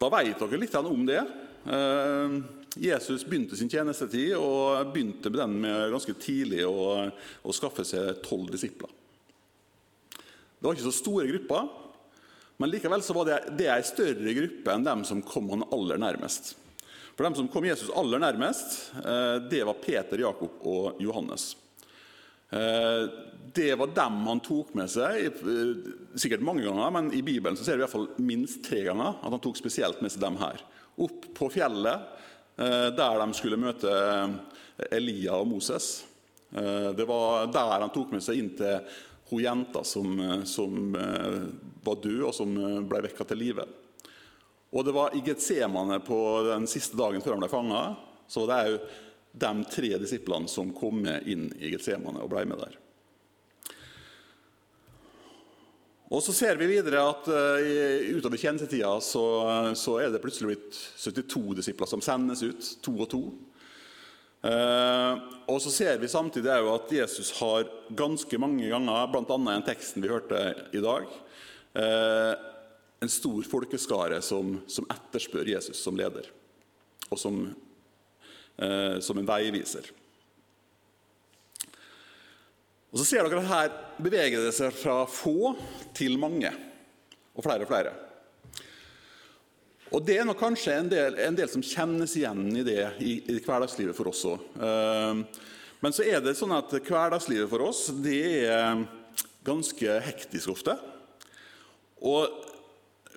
Da 0.00 0.08
vet 0.12 0.40
dere 0.40 0.60
litt 0.60 0.76
om 0.80 1.04
det. 1.06 1.20
Eh, 1.20 2.38
Jesus 2.80 3.22
begynte 3.28 3.56
sin 3.56 3.70
tjenestetid 3.70 4.32
og 4.38 4.90
begynte 4.94 5.30
med 5.30 5.38
den 5.42 5.60
med 5.62 5.92
ganske 5.92 6.16
tidlig 6.18 6.64
å, 6.66 7.04
å 7.12 7.54
skaffe 7.54 7.84
seg 7.86 8.24
tolv 8.24 8.50
disipler. 8.50 8.90
Det 10.10 10.66
var 10.66 10.74
ikke 10.74 10.88
så 10.88 10.96
store 10.96 11.28
grupper, 11.28 11.72
Men 12.56 12.70
likevel 12.70 13.02
var 13.02 13.26
det, 13.26 13.38
det 13.58 13.66
en 13.66 13.86
større 13.86 14.32
gruppe 14.36 14.72
enn 14.72 14.84
dem 14.86 15.00
som 15.04 15.22
kom 15.26 15.48
han 15.50 15.66
aller 15.74 15.98
nærmest. 15.98 16.52
For 17.14 17.24
dem 17.24 17.34
som 17.34 17.48
kom 17.48 17.64
Jesus 17.64 17.90
aller 17.94 18.18
nærmest, 18.18 18.92
eh, 18.96 19.36
det 19.50 19.62
var 19.64 19.74
Peter, 19.78 20.18
Jakob 20.18 20.50
og 20.66 20.96
Johannes. 21.02 21.56
Eh, 22.50 23.06
det 23.54 23.74
var 23.78 23.86
dem 23.94 24.26
han 24.26 24.40
tok 24.40 24.74
med 24.74 24.90
seg, 24.90 25.26
eh, 25.26 25.92
sikkert 26.18 26.42
mange 26.42 26.64
ganger, 26.64 26.90
men 26.90 27.12
i 27.14 27.22
Bibelen 27.22 27.56
så 27.56 27.64
ser 27.64 27.76
vi 27.76 27.84
i 27.84 27.86
hvert 27.86 27.94
fall 27.94 28.08
minst 28.18 28.64
tre 28.64 28.82
ganger 28.82 29.14
at 29.22 29.30
han 29.30 29.40
tok 29.40 29.56
spesielt 29.56 30.02
med 30.02 30.10
seg 30.10 30.20
dem 30.20 30.36
her. 30.36 30.58
Opp 30.98 31.30
på 31.34 31.50
fjellet, 31.50 32.00
der 32.56 33.18
de 33.18 33.34
skulle 33.34 33.58
møte 33.58 33.90
Elia 34.92 35.34
og 35.34 35.48
Moses. 35.48 36.04
Det 36.52 37.06
var 37.06 37.48
der 37.50 37.80
han 37.82 37.90
tok 37.90 38.12
med 38.12 38.22
seg 38.22 38.38
inn 38.38 38.52
til 38.54 38.78
hun 39.30 39.42
jenta 39.42 39.82
som, 39.82 40.14
som 40.46 40.94
var 40.94 41.98
død, 41.98 42.22
og 42.28 42.34
som 42.34 42.54
ble 42.86 43.02
vekka 43.08 43.26
til 43.26 43.42
live. 43.42 43.66
Og 44.74 44.82
det 44.84 44.94
var 44.94 45.14
i 45.14 45.22
Getsemane 45.22 46.00
på 46.02 46.18
den 46.48 46.66
siste 46.70 46.98
dagen 46.98 47.22
før 47.22 47.36
han 47.36 47.44
ble 47.44 47.50
fanga. 47.52 47.82
Så 48.26 48.42
det 48.50 48.56
er 48.56 48.70
jo 48.72 48.80
de 49.34 49.52
tre 49.70 49.90
disiplene 50.02 50.50
som 50.50 50.72
kom 50.74 50.98
med 51.04 51.28
inn 51.30 51.46
i 51.62 51.70
Getsemane 51.74 52.22
og 52.22 52.32
ble 52.32 52.42
med 52.50 52.58
der. 52.58 52.80
Og 56.14 56.22
Så 56.22 56.34
ser 56.36 56.58
vi 56.60 56.68
videre 56.70 57.00
at 57.02 57.26
uh, 57.26 58.12
utover 58.14 58.38
tjenestetida 58.38 58.92
så, 59.02 59.24
så, 59.78 59.96
er 60.02 60.12
det 60.12 60.20
plutselig 60.22 60.52
blitt 60.52 60.78
72 61.00 61.56
disipler 61.58 61.90
som 61.90 62.02
sendes 62.04 62.44
ut, 62.44 62.70
to 62.84 62.94
og 62.98 63.08
to. 63.10 63.22
Uh, 64.44 65.14
og 65.48 65.58
så 65.64 65.72
ser 65.72 65.98
vi 66.02 66.10
samtidig 66.10 66.52
at 66.52 66.92
Jesus 66.92 67.32
har 67.38 67.64
ganske 67.96 68.38
mange 68.38 68.68
ganger, 68.68 69.06
bl.a. 69.10 69.24
i 69.24 69.46
den 69.48 69.66
teksten 69.66 70.04
vi 70.04 70.12
hørte 70.12 70.42
i 70.76 70.82
dag, 70.84 71.08
uh, 71.80 72.53
en 73.02 73.10
stor 73.10 73.42
folkeskare 73.48 74.20
som, 74.22 74.56
som, 74.70 74.86
etterspør 74.90 75.50
Jesus 75.54 75.80
som 75.82 75.96
leder, 75.98 76.28
og 77.10 77.20
som, 77.20 77.40
eh, 78.56 78.98
som 79.04 79.18
en 79.18 79.28
veiviser. 79.28 79.90
Og 82.94 83.00
Så 83.00 83.08
ser 83.08 83.26
dere 83.26 83.42
at 83.42 83.50
her 83.50 83.72
beveger 83.98 84.44
det 84.44 84.54
seg 84.54 84.74
fra 84.78 85.02
få 85.10 85.54
til 85.96 86.16
mange, 86.22 86.52
og 87.34 87.42
flere 87.42 87.66
og 87.66 87.72
flere. 87.72 87.94
Og 89.94 90.02
Det 90.06 90.16
er 90.18 90.26
nok 90.26 90.38
kanskje 90.38 90.78
en 90.78 90.88
del, 90.90 91.18
en 91.22 91.36
del, 91.38 91.50
som 91.50 91.62
kjennes 91.62 92.14
igjen 92.18 92.48
i 92.56 92.64
det 92.66 92.80
i, 93.02 93.18
i 93.30 93.38
hverdagslivet 93.38 93.94
for 93.94 94.10
oss 94.10 94.24
òg. 94.26 94.46
Eh, 94.58 95.42
men 95.84 95.92
så 95.92 96.06
er 96.08 96.22
det 96.24 96.32
sånn 96.38 96.54
at 96.56 96.72
hverdagslivet 96.72 97.50
for 97.50 97.66
oss 97.66 97.90
det 98.02 98.46
er 98.48 98.86
ganske 99.44 99.98
hektisk 100.06 100.54
ofte. 100.54 100.78
Og 102.00 102.53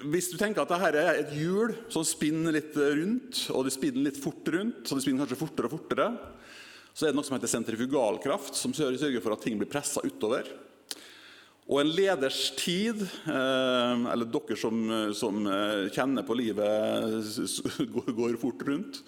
hvis 0.05 0.29
du 0.29 0.37
tenker 0.37 0.61
at 0.61 0.69
dette 0.69 1.01
er 1.01 1.21
et 1.23 1.31
hjul 1.33 1.73
som 1.93 2.05
spinner 2.05 2.53
litt 2.53 2.75
rundt, 2.77 3.47
og 3.49 3.65
det 3.65 3.73
spinner 3.73 4.05
litt 4.05 4.19
fort 4.21 4.45
rundt, 4.53 4.83
så 4.85 4.97
det 4.97 5.05
spinner 5.05 5.23
kanskje 5.23 5.39
fortere 5.39 5.69
og 5.69 5.73
fortere, 5.73 6.07
så 6.93 7.05
er 7.05 7.11
det 7.11 7.17
noe 7.17 7.25
som 7.25 7.37
heter 7.37 7.49
sentrifugalkraft, 7.49 8.57
som 8.57 8.73
sørger 8.77 9.21
for 9.21 9.33
at 9.33 9.43
ting 9.45 9.57
blir 9.57 9.69
pressa 9.69 10.01
utover. 10.05 10.49
Og 11.67 11.81
en 11.81 11.89
leders 11.91 12.39
tid, 12.55 13.01
eh, 13.03 14.05
eller 14.13 14.29
dere 14.31 14.55
som, 14.59 14.85
som 15.17 15.41
eh, 15.51 15.89
kjenner 15.91 16.23
på 16.23 16.37
livet, 16.39 17.27
går 18.17 18.39
fort 18.41 18.63
rundt 18.69 19.01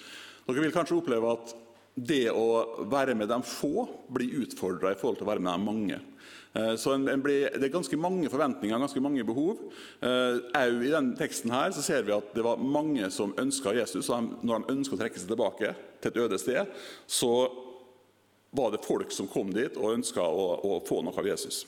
Dere 0.50 0.64
vil 0.66 0.74
kanskje 0.74 0.98
oppleve 0.98 1.30
at 1.30 1.52
det 1.94 2.32
å 2.34 2.86
være 2.90 3.14
med 3.18 3.30
de 3.30 3.38
få 3.46 3.86
blir 4.10 4.40
utfordra 4.42 4.94
i 4.94 4.98
forhold 4.98 5.20
til 5.20 5.28
å 5.28 5.30
være 5.30 5.44
med 5.46 5.54
de 5.54 5.66
mange. 5.68 6.00
Eh, 6.54 6.76
så 6.82 6.98
blir, 6.98 7.50
Det 7.54 7.68
er 7.68 7.74
ganske 7.74 7.98
mange 7.98 8.30
forventninger 8.30 8.80
ganske 8.80 9.02
mange 9.02 9.24
behov. 9.24 9.58
Òg 10.02 10.86
i 10.86 10.92
denne 10.92 11.18
teksten 11.18 11.52
her 11.54 11.72
så 11.72 11.82
ser 11.86 12.04
vi 12.04 12.16
at 12.16 12.34
det 12.36 12.44
var 12.46 12.58
mange 12.58 13.10
som 13.12 13.36
ønska 13.38 13.74
Jesus. 13.78 14.10
og 14.10 14.44
Når 14.44 14.66
de 14.66 14.78
ønska 14.78 14.96
å 14.96 15.02
trekke 15.02 15.20
seg 15.20 15.30
tilbake 15.30 15.76
til 16.02 16.12
et 16.12 16.22
øde 16.26 16.40
sted, 16.40 16.66
så 17.08 17.50
var 18.52 18.72
det 18.72 18.86
folk 18.86 19.12
som 19.12 19.28
kom 19.30 19.54
dit 19.54 19.76
og 19.78 19.94
ønska 20.00 20.22
å, 20.22 20.56
å 20.66 20.80
få 20.86 21.04
noe 21.06 21.14
av 21.18 21.28
Jesus 21.28 21.66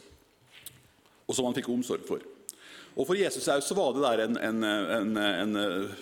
og 1.32 1.38
som 1.38 1.48
han 1.48 1.56
fikk 1.56 1.72
omsorg 1.72 2.04
for. 2.08 2.24
Og 2.92 3.08
For 3.08 3.16
Jesus 3.16 3.48
så 3.48 3.78
var 3.78 3.94
det 3.96 4.04
der 4.04 4.26
en, 4.26 4.38
en, 4.38 4.64
en, 4.68 5.56
en 5.56 5.94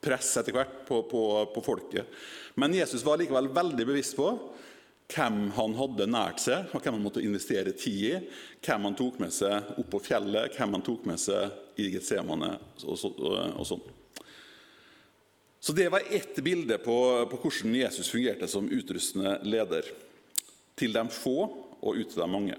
press 0.00 0.30
etter 0.40 0.56
hvert 0.56 0.80
på, 0.88 1.02
på, 1.10 1.22
på, 1.52 1.64
folket. 1.66 2.08
Men 2.56 2.72
Jesus 2.74 3.04
var 3.04 3.20
likevel 3.20 3.50
veldig 3.52 3.84
bevisst 3.84 4.16
på 4.16 4.30
hvem 5.08 5.48
han 5.56 5.76
hadde 5.78 6.06
nært 6.10 6.42
seg, 6.42 6.66
og 6.72 6.82
hvem 6.82 6.98
han 6.98 7.04
måtte 7.04 7.22
investere 7.24 7.72
tid 7.72 8.02
i. 8.10 8.16
Hvem 8.64 8.88
han 8.90 8.96
tok 8.98 9.20
med 9.22 9.32
seg 9.32 9.78
opp 9.80 9.88
på 9.94 10.02
fjellet, 10.04 10.52
hvem 10.56 10.76
han 10.76 10.84
tok 10.84 11.06
med 11.08 11.20
seg 11.22 11.80
i 11.80 11.88
Getsemane 11.94 12.52
og, 12.84 12.98
så, 12.98 13.10
og, 13.14 13.64
sånn. 13.68 13.86
Så 15.60 15.72
Det 15.74 15.88
var 15.90 16.04
ett 16.10 16.36
bilde 16.44 16.78
på, 16.78 16.98
på 17.30 17.40
hvordan 17.40 17.74
Jesus 17.80 18.12
fungerte 18.12 18.48
som 18.48 18.68
utrustende 18.68 19.38
leder. 19.48 19.88
Til 20.78 20.92
de 20.94 21.04
få 21.10 21.38
og 21.78 21.96
ut 21.96 22.12
til 22.12 22.20
de 22.20 22.28
mange. 22.30 22.58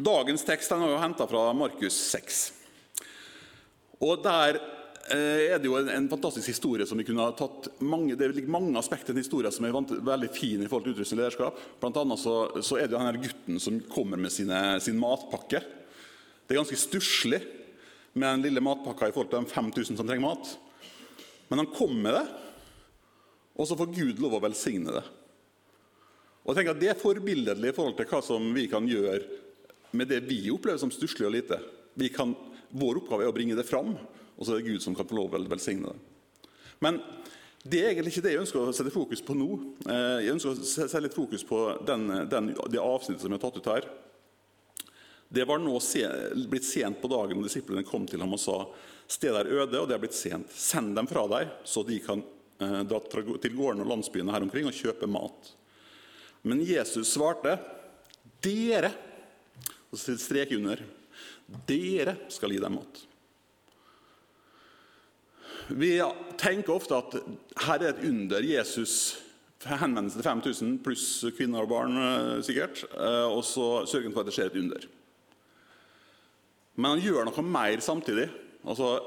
Dagens 0.00 0.46
tekst 0.48 0.72
er 0.72 0.80
jo 0.80 1.00
henta 1.02 1.26
fra 1.28 1.50
Markus 1.52 1.98
6. 2.14 2.38
Og 4.00 4.22
Der 4.24 4.60
er 5.10 5.58
det 5.58 5.66
jo 5.66 5.76
en, 5.78 5.88
en, 5.90 6.08
fantastisk 6.10 6.52
historie 6.52 6.86
som 6.86 6.98
vi 7.00 7.04
kunne 7.08 7.24
ha 7.24 7.32
tatt 7.34 7.68
mange, 7.82 8.14
Det 8.14 8.28
ligger 8.30 8.52
mange 8.52 8.78
aspekter 8.78 9.10
i 9.10 9.16
den 9.16 9.24
historien 9.24 9.52
som 9.52 9.66
er 9.66 9.74
veldig 10.06 10.30
fin 10.34 10.62
i 10.62 10.68
forhold 10.68 10.86
til 10.86 10.94
utrustning 10.94 11.18
og 11.18 11.24
lederskap. 11.24 11.62
Blant 11.82 11.98
annet 11.98 12.22
så, 12.22 12.34
så, 12.62 12.78
er 12.78 12.86
det 12.86 12.94
jo 12.94 13.00
denne 13.00 13.22
gutten 13.24 13.62
som 13.62 13.80
kommer 13.90 14.20
med 14.20 14.30
sine, 14.34 14.60
sin 14.84 15.00
matpakke. 15.00 15.62
Det 16.46 16.54
er 16.54 16.60
ganske 16.60 16.78
stusslig 16.78 17.40
med 18.12 18.26
den 18.26 18.44
lille 18.46 18.62
matpakka 18.62 19.08
i 19.08 19.14
forhold 19.14 19.32
til 19.32 19.42
de 19.42 19.54
5000 19.54 19.98
som 19.98 20.06
trenger 20.06 20.26
mat. 20.28 20.54
Men 21.50 21.64
han 21.64 21.72
kommer 21.74 22.04
med 22.06 22.16
det, 22.20 22.26
og 23.58 23.66
så 23.66 23.78
får 23.78 23.90
Gud 23.96 24.22
lov 24.22 24.38
å 24.38 24.44
velsigne 24.46 24.94
det. 24.94 25.04
Og 26.44 26.52
jeg 26.52 26.60
tenker 26.60 26.76
at 26.76 26.80
Det 26.80 26.92
er 26.92 27.02
forbilledlig 27.02 27.72
i 27.72 27.76
forhold 27.76 27.98
til 27.98 28.08
hva 28.10 28.22
som 28.24 28.46
vi 28.54 28.68
kan 28.70 28.86
gjøre 28.88 29.20
med 29.98 30.08
det 30.10 30.22
vi 30.28 30.44
opplever 30.54 30.78
som 30.80 30.92
stusslig 30.94 31.26
og 31.26 31.34
lite. 31.34 31.58
Kan, 32.14 32.36
vår 32.70 33.02
oppgave 33.02 33.26
er 33.26 33.32
å 33.32 33.34
bringe 33.34 33.58
det 33.58 33.66
fram, 33.66 33.96
og 34.40 34.46
så 34.46 34.54
er 34.54 34.62
det 34.62 34.72
Gud 34.72 34.82
som 34.82 34.96
kan 34.96 35.06
få 35.06 35.18
lov 35.18 35.36
å 35.36 35.42
velsigne 35.52 35.92
det. 35.92 36.42
Men 36.80 36.96
det 37.60 37.82
er 37.82 37.90
egentlig 37.90 38.14
ikke 38.14 38.24
det 38.24 38.30
jeg 38.32 38.40
ønsker 38.40 38.62
å 38.62 38.72
sette 38.72 38.92
fokus 38.92 39.20
på 39.20 39.36
nå. 39.36 39.48
Eh, 39.84 40.20
jeg 40.24 40.32
ønsker 40.32 40.54
å 40.54 40.64
sette 40.64 41.02
litt 41.04 41.16
fokus 41.16 41.44
på 41.44 41.58
den, 41.84 42.06
den, 42.32 42.54
det 42.72 42.80
avsnittet 42.80 43.20
som 43.20 43.28
jeg 43.28 43.36
har 43.36 43.42
tatt 43.44 43.58
ut 43.60 43.68
her. 43.68 43.88
Det 45.30 45.44
var 45.46 45.60
nå 45.62 45.76
blitt 46.50 46.66
sent 46.66 47.02
på 47.02 47.10
dagen 47.12 47.36
når 47.36 47.50
disiplene 47.50 47.86
kom 47.86 48.08
til 48.08 48.24
ham 48.24 48.32
og 48.34 48.40
sa 48.42 48.56
stedet 49.10 49.44
er 49.44 49.52
øde, 49.60 49.82
og 49.82 49.90
det 49.90 49.98
er 49.98 50.02
blitt 50.02 50.16
sent. 50.16 50.48
Send 50.56 50.96
dem 50.96 51.10
fra 51.10 51.26
deg, 51.30 51.52
så 51.68 51.84
de 51.86 52.00
kan 52.02 52.24
eh, 52.64 52.80
dra 52.88 53.02
til 53.12 53.54
gårdene 53.58 53.84
og 53.84 53.92
landsbyene 53.92 54.32
her 54.32 54.48
omkring 54.48 54.70
og 54.70 54.80
kjøpe 54.80 55.10
mat. 55.10 55.52
Men 56.48 56.64
Jesus 56.64 57.12
svarte, 57.12 57.58
dere 58.40 58.94
og 59.90 60.00
så 60.00 60.16
strek 60.16 60.56
under. 60.56 60.80
Dere 61.68 62.16
skal 62.32 62.54
gi 62.54 62.62
dem 62.62 62.78
mat. 62.78 63.04
Vi 65.70 65.90
tenker 66.40 66.74
ofte 66.74 66.98
at 66.98 67.16
her 67.66 67.82
er 67.82 67.92
et 67.92 68.04
under. 68.08 68.42
Jesus 68.44 68.94
henvender 69.68 70.10
seg 70.10 70.22
til 70.22 70.28
5000 70.30 70.78
pluss 70.84 71.06
kvinner 71.36 71.66
og 71.66 71.70
barn, 71.70 71.96
eh, 72.00 72.42
sikkert. 72.42 72.82
Eh, 72.94 73.28
og 73.28 73.44
så 73.44 73.86
sørger 73.86 74.08
han 74.08 74.16
for 74.16 74.24
at 74.24 74.30
det 74.30 74.36
skjer 74.36 74.50
et 74.50 74.60
under. 74.60 74.86
Men 76.76 76.96
han 76.96 77.04
gjør 77.04 77.28
noe 77.28 77.44
mer 77.44 77.82
samtidig. 77.84 78.30
Altså, 78.64 79.00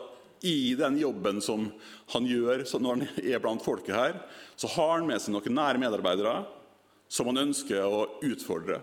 I 0.44 0.76
den 0.76 0.98
jobben 1.00 1.42
som 1.42 1.70
han 2.12 2.26
gjør 2.28 2.66
når 2.80 2.98
han 2.98 3.08
er 3.24 3.40
blant 3.40 3.64
folket 3.64 3.96
her, 3.96 4.18
så 4.60 4.68
har 4.76 4.98
han 4.98 5.08
med 5.08 5.22
seg 5.22 5.34
noen 5.34 5.56
nære 5.56 5.80
medarbeidere 5.80 6.46
som 7.08 7.30
han 7.32 7.46
ønsker 7.48 7.80
å 7.80 8.20
utfordre. 8.22 8.82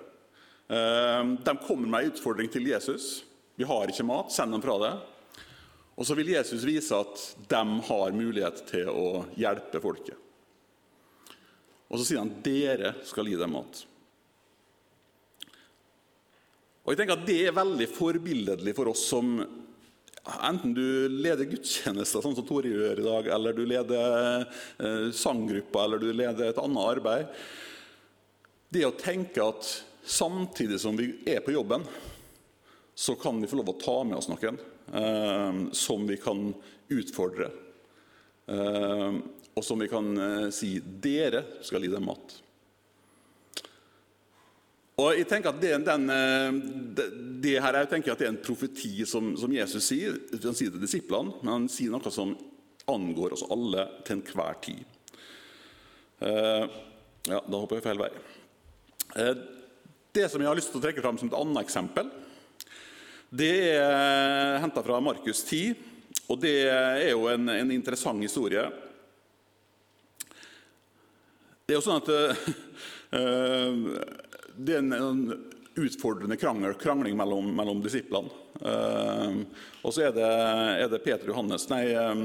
Ehm, 0.70 1.36
de 1.44 1.56
kommer 1.66 1.88
med 1.88 2.04
en 2.04 2.12
utfordring 2.12 2.48
til 2.50 2.66
Jesus. 2.70 3.24
Vi 3.56 3.66
har 3.68 3.90
ikke 3.90 4.06
mat, 4.06 4.32
send 4.32 4.54
dem 4.54 4.62
fra 4.62 4.78
det. 4.80 4.92
Og 6.00 6.06
så 6.08 6.16
vil 6.16 6.32
Jesus 6.32 6.64
vise 6.64 6.96
at 6.96 7.22
de 7.50 7.62
har 7.90 8.16
mulighet 8.16 8.62
til 8.70 8.88
å 8.88 9.24
hjelpe 9.36 9.82
folket. 9.84 10.16
Og 11.90 11.98
så 12.00 12.06
sier 12.06 12.22
han 12.22 12.32
dere 12.44 12.94
skal 13.04 13.28
gi 13.28 13.36
dem 13.36 13.52
mat. 13.52 13.82
Og 16.80 16.94
jeg 16.94 17.02
tenker 17.02 17.18
at 17.18 17.26
Det 17.28 17.40
er 17.44 17.56
veldig 17.56 17.88
forbilledlig 17.92 18.72
for 18.78 18.94
oss 18.94 19.02
som 19.12 19.34
Enten 20.20 20.74
du 20.76 21.08
leder 21.08 21.48
gudstjenester, 21.48 22.20
sånn 22.20 22.34
som 22.36 22.44
Tore 22.46 22.68
gjør 22.68 23.00
i 23.00 23.04
dag, 23.06 23.28
eller 23.34 23.54
du 23.56 23.62
leder 23.64 24.42
eh, 24.44 25.06
sanggrupper 25.16 25.86
eller 25.86 26.02
du 26.02 26.10
leder 26.12 26.50
et 26.50 26.60
annet 26.60 26.90
arbeid. 26.92 27.38
Det 28.70 28.84
å 28.86 28.92
tenke 29.00 29.44
at 29.44 29.70
Samtidig 30.10 30.80
som 30.80 30.96
vi 30.96 31.10
er 31.28 31.42
på 31.44 31.52
jobben, 31.52 31.84
så 32.94 33.14
kan 33.14 33.36
vi 33.40 33.46
få 33.46 33.58
lov 33.60 33.68
å 33.68 33.78
ta 33.78 33.96
med 34.04 34.16
oss 34.16 34.30
noen 34.30 34.56
som 34.90 36.06
vi 36.08 36.16
kan 36.18 36.48
utfordre. 36.90 37.50
Eh, 38.50 39.18
og 39.54 39.64
som 39.64 39.78
vi 39.78 39.88
kan 39.90 40.06
eh, 40.18 40.50
si 40.54 40.78
'dere 40.80 41.44
skal 41.62 41.84
gi 41.84 41.90
dem 41.92 42.06
mat'. 42.08 42.38
Og 45.00 45.14
jeg 45.16 45.28
tenker 45.30 45.48
at 45.48 45.60
det, 45.62 45.78
den, 45.86 46.10
det, 47.40 47.54
her 47.62 47.78
jeg 47.78 47.88
tenker 47.88 48.12
at 48.12 48.18
det 48.20 48.26
er 48.26 48.34
en 48.34 48.42
profeti 48.44 49.06
som, 49.08 49.32
som 49.38 49.52
Jesus 49.52 49.86
sier. 49.86 50.18
Han 50.42 50.56
sier 50.56 50.74
til 50.74 50.82
disiplene, 50.82 51.38
men 51.40 51.52
han 51.54 51.68
sier 51.72 51.94
noe 51.94 52.12
som 52.12 52.34
angår 52.90 53.32
oss 53.32 53.46
alle 53.48 53.86
til 54.04 54.18
enhver 54.18 54.58
tid. 54.60 54.84
Ja, 56.20 57.40
da 57.40 57.56
hopper 57.62 57.80
jeg 57.80 57.86
feil 57.86 58.02
vei. 58.02 58.10
Det 60.12 60.28
som 60.28 60.44
jeg 60.44 60.50
har 60.50 60.58
lyst 60.58 60.68
til 60.74 60.82
å 60.82 60.84
trekke 60.84 61.00
fram 61.00 61.16
som 61.16 61.32
et 61.32 61.38
annet 61.38 61.64
eksempel, 61.64 62.12
det 63.30 63.50
er 63.78 64.58
henta 64.58 64.82
fra 64.82 65.00
Markus 65.00 65.44
10. 65.44 65.74
Og 66.30 66.38
det 66.42 66.66
er 66.70 67.10
jo 67.12 67.28
en, 67.30 67.48
en, 67.48 67.70
interessant 67.70 68.22
historie. 68.22 68.64
Det 71.66 71.74
er 71.74 71.78
jo 71.78 71.82
sånn 71.84 72.02
at 72.02 72.10
uh, 72.10 73.76
det 74.58 74.74
er 74.74 74.82
en 74.82 75.24
utfordrende 75.80 76.36
krangel, 76.38 76.74
krangling 76.78 77.14
mellom, 77.18 77.52
mellom 77.54 77.82
disiplene. 77.82 78.30
Uh, 78.60 79.46
og 79.86 79.94
så 79.94 80.08
er 80.08 80.16
det, 80.16 80.30
er 80.82 80.88
det 80.90 81.02
Peter 81.04 81.30
Johannes 81.30 81.68
Nei, 81.70 81.84
uh, 81.94 82.18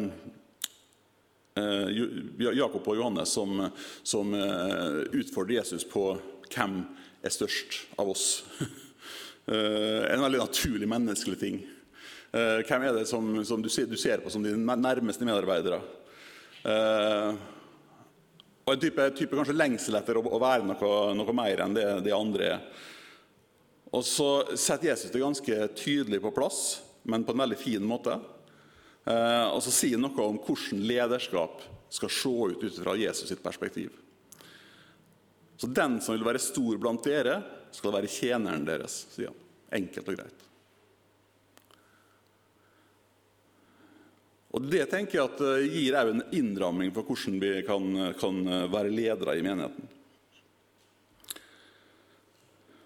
Jakob 2.50 2.82
og 2.82 2.98
Johannes 2.98 3.30
som, 3.38 3.62
som 4.04 4.34
utfordrer 4.36 5.62
Jesus 5.62 5.86
på 5.88 6.18
hvem 6.50 6.82
er 7.26 7.34
størst 7.34 7.86
av 8.02 8.10
oss. 8.12 8.44
en 9.46 10.24
veldig 10.26 10.40
naturlig 10.42 10.88
menneskelig 10.90 11.38
ting. 11.38 11.60
hvem 12.34 12.86
er 12.88 12.96
det 12.98 13.04
som, 13.06 13.28
som 13.46 13.62
du, 13.62 13.70
ser, 13.70 13.86
du, 13.86 13.94
ser, 13.98 14.24
på 14.24 14.32
som 14.34 14.42
dine 14.44 14.76
nærmeste 14.82 15.28
medarbeidere? 15.28 15.78
Og 18.66 18.74
en 18.74 18.82
type, 18.82 19.06
type 19.14 19.38
kanskje 19.38 19.54
lengsel 19.54 20.00
etter 20.00 20.18
å, 20.18 20.24
å 20.26 20.42
være 20.42 20.66
noe, 20.66 20.92
noe, 21.14 21.36
mer 21.38 21.62
enn 21.66 21.76
det 21.78 21.86
de 22.08 22.14
andre 22.16 22.48
er. 22.56 22.64
Og 23.94 24.02
så 24.04 24.30
setter 24.58 24.90
Jesus 24.90 25.14
det 25.14 25.22
ganske 25.22 25.68
tydelig 25.78 26.20
på 26.24 26.34
plass, 26.36 26.64
men 27.06 27.24
på 27.24 27.36
en 27.36 27.44
veldig 27.46 27.60
fin 27.62 27.86
måte. 27.86 28.18
Eh, 29.06 29.46
og 29.54 29.62
så 29.62 29.74
sier 29.74 30.00
han 30.00 30.08
noe 30.08 30.26
om 30.32 30.40
hvordan 30.42 30.82
lederskap 30.90 31.62
skal 31.94 32.12
se 32.12 32.32
ut 32.34 32.66
ut 32.66 32.80
fra 32.82 32.98
Jesus 32.98 33.30
sitt 33.30 33.44
perspektiv. 33.46 33.94
Så 35.58 35.68
den 35.72 36.00
som 36.04 36.16
vil 36.16 36.26
være 36.28 36.42
stor 36.44 36.80
blant 36.82 37.06
dere, 37.06 37.40
skal 37.76 37.94
være 37.96 38.12
tjeneren 38.12 38.66
deres, 38.68 39.06
sier 39.14 39.32
han. 39.32 39.42
Enkelt 39.76 40.12
og 40.12 40.20
greit. 40.20 40.46
Og 44.56 44.64
Det 44.72 44.86
tenker 44.88 45.18
jeg 45.18 45.28
at 45.34 45.42
gir 45.44 45.66
gir 45.68 45.98
en 46.00 46.24
innramming 46.32 46.94
for 46.96 47.04
hvordan 47.04 47.42
vi 47.42 47.52
kan, 47.68 47.90
kan 48.16 48.38
eh, 48.48 48.70
være 48.72 48.94
ledere 48.94 49.36
i 49.36 49.44
menigheten. 49.44 49.90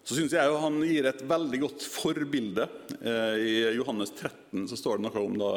Så 0.02 0.16
synes 0.18 0.34
jeg 0.34 0.56
Han 0.64 0.80
gir 0.82 1.06
et 1.06 1.22
veldig 1.30 1.60
godt 1.62 1.86
forbilde. 1.86 2.66
Eh, 2.98 3.36
I 3.38 3.54
Johannes 3.78 4.16
13 4.18 4.66
så 4.72 4.80
står 4.80 4.98
det 4.98 5.06
noe 5.06 5.22
om 5.22 5.38
da 5.38 5.52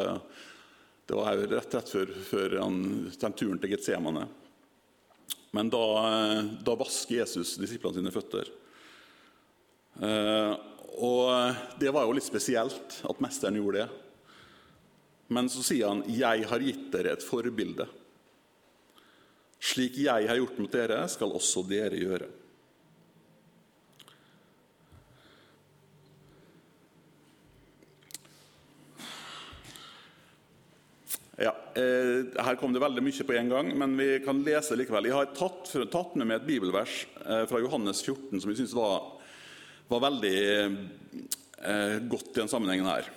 Det 1.09 1.17
var 1.17 1.41
rett, 1.41 1.75
rett 1.79 1.95
før, 1.95 2.13
før 2.29 2.59
han, 2.61 2.83
den 3.09 3.33
turen 3.33 3.63
til 3.63 3.73
Getsemane. 3.73 4.27
Men 5.53 5.69
da, 5.73 5.85
da, 6.65 6.75
vasker 6.81 7.21
Jesus 7.21 7.59
disiplene 7.61 7.99
sine 7.99 8.13
føtter. 8.15 8.49
Og 10.97 11.27
det 11.81 11.93
var 11.93 12.07
jo 12.09 12.15
litt 12.17 12.25
spesielt 12.25 13.03
at 13.05 13.21
mesteren 13.21 13.59
gjorde 13.61 13.83
det. 13.83 13.89
Men 15.33 15.49
så 15.53 15.65
sier 15.65 15.89
han, 15.89 16.05
'Jeg 16.09 16.49
har 16.49 16.65
gitt 16.65 16.87
dere 16.93 17.13
et 17.13 17.25
forbilde.' 17.25 17.89
'Slik 19.61 19.97
jeg 20.03 20.29
har 20.29 20.41
gjort 20.41 20.59
mot 20.59 20.73
dere, 20.73 21.05
skal 21.09 21.37
også 21.37 21.63
dere 21.69 22.01
gjøre.' 22.01 22.42
Ja, 31.37 31.57
eh, 31.75 32.45
Her 32.45 32.59
kom 32.61 32.75
det 32.75 32.83
veldig 32.83 33.03
mye 33.05 33.25
på 33.25 33.37
en 33.39 33.49
gang, 33.49 33.73
men 33.79 33.97
vi 33.97 34.19
kan 34.25 34.43
lese 34.45 34.77
likevel. 34.77 35.09
Jeg 35.09 35.17
har 35.17 35.33
tatt, 35.37 35.71
tatt 35.93 36.17
med 36.19 36.29
meg 36.29 36.43
et 36.43 36.49
bibelvers 36.49 37.07
eh, 37.25 37.47
fra 37.49 37.61
Johannes 37.63 38.03
14 38.05 38.43
som 38.43 38.53
jeg 38.53 38.61
syns 38.61 38.77
var, 38.77 39.07
var, 39.89 40.05
veldig 40.11 40.39
eh, 40.53 41.99
godt 42.05 42.35
i 42.35 42.39
denne 42.43 42.53
sammenhengen. 42.53 42.91
her. 42.91 43.09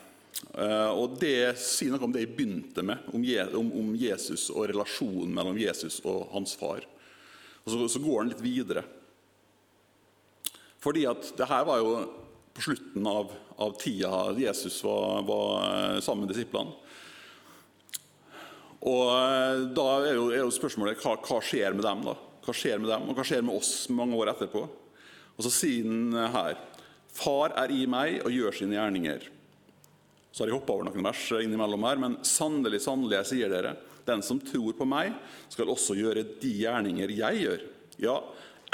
Eh, 0.56 0.92
og 0.96 1.18
Det 1.20 1.58
sier 1.60 1.92
noe 1.92 2.08
om 2.08 2.16
det 2.16 2.24
jeg 2.24 2.36
begynte 2.38 2.86
med, 2.88 3.04
om 3.12 3.96
Jesus 4.00 4.48
og 4.54 4.70
relasjonen 4.72 5.36
mellom 5.36 5.60
Jesus 5.60 6.00
og 6.06 6.30
hans 6.32 6.56
far. 6.56 6.88
Og 7.66 7.74
Så, 7.74 7.88
så 7.98 8.00
går 8.00 8.22
han 8.22 8.32
litt 8.32 8.46
videre. 8.46 8.86
Fordi 10.80 11.04
at 11.10 11.34
det 11.36 11.50
her 11.50 11.68
var 11.68 11.82
jo 11.82 11.96
på 12.56 12.64
slutten 12.64 13.08
av, 13.10 13.32
av 13.60 13.76
tida 13.82 14.32
Jesus 14.40 14.78
var, 14.86 15.26
var, 15.28 16.00
sammen 16.00 16.24
med 16.24 16.36
disiplene. 16.36 16.78
Og 18.86 19.04
eh, 19.10 19.66
Da 19.76 19.88
er 20.06 20.16
jo, 20.18 20.30
er 20.32 20.44
jo 20.44 20.54
spørsmålet 20.54 21.02
hva, 21.02 21.16
hva, 21.18 21.42
skjer 21.44 21.76
med 21.76 21.86
dem 21.86 22.06
da? 22.06 22.16
Hva 22.46 22.54
skjer 22.54 22.82
med 22.82 22.92
dem, 22.92 23.08
og 23.10 23.18
hva 23.18 23.26
skjer 23.26 23.46
med 23.46 23.58
oss 23.58 23.72
mange 23.94 24.18
år 24.20 24.36
etterpå? 24.36 24.66
Og 25.36 25.46
Så 25.46 25.52
sier 25.52 25.88
han 25.88 26.32
her 26.36 26.60
Far 27.16 27.56
er 27.62 27.72
i 27.72 27.86
meg 27.88 28.20
og 28.26 28.34
gjør 28.34 28.58
sine 28.58 28.76
gjerninger. 28.76 29.30
Så 30.36 30.44
har 30.44 30.50
jeg 30.52 30.58
hoppa 30.58 30.74
over 30.76 30.90
noen 30.90 31.06
vers 31.06 31.22
innimellom 31.38 31.86
her, 31.88 32.00
men 32.02 32.18
sannelig, 32.28 32.82
sannelig, 32.84 33.22
jeg 33.22 33.30
sier 33.30 33.54
dere, 33.54 33.72
den 34.04 34.20
som 34.20 34.42
tror 34.44 34.76
på 34.76 34.84
meg, 34.84 35.14
skal 35.48 35.72
også 35.72 35.96
gjøre 35.96 36.26
de 36.42 36.52
gjerninger 36.60 37.14
jeg 37.16 37.40
gjør. 37.46 37.64
Ja, 38.04 38.18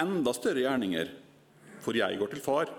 enda 0.01 0.33
større 0.33 0.63
gjerninger, 0.65 1.11
for 1.85 2.01
jeg 2.01 2.17
går 2.17 2.33
til 2.33 2.41
far. 2.41 2.73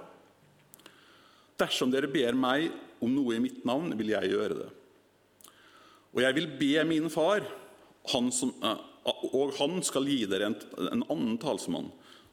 Dersom 1.62 1.94
dere 1.94 2.10
ber 2.10 2.34
meg 2.34 2.72
om 2.98 3.14
noe 3.14 3.38
i 3.38 3.44
mitt 3.46 3.62
navn, 3.68 3.94
vil 3.94 4.10
jeg 4.16 4.34
gjøre 4.34 4.58
det. 4.64 4.70
Og 6.12 6.20
jeg 6.20 6.36
vil 6.36 6.48
be 6.58 6.84
min 6.84 7.08
far, 7.12 7.44
han 8.12 8.30
som, 8.34 8.52
eh, 8.62 8.80
og 9.32 9.54
han 9.58 9.80
skal 9.86 10.06
gi 10.10 10.24
dere 10.28 10.50
en, 10.50 10.56
en 10.92 11.04
annen 11.08 11.38
talsmann, 11.40 11.88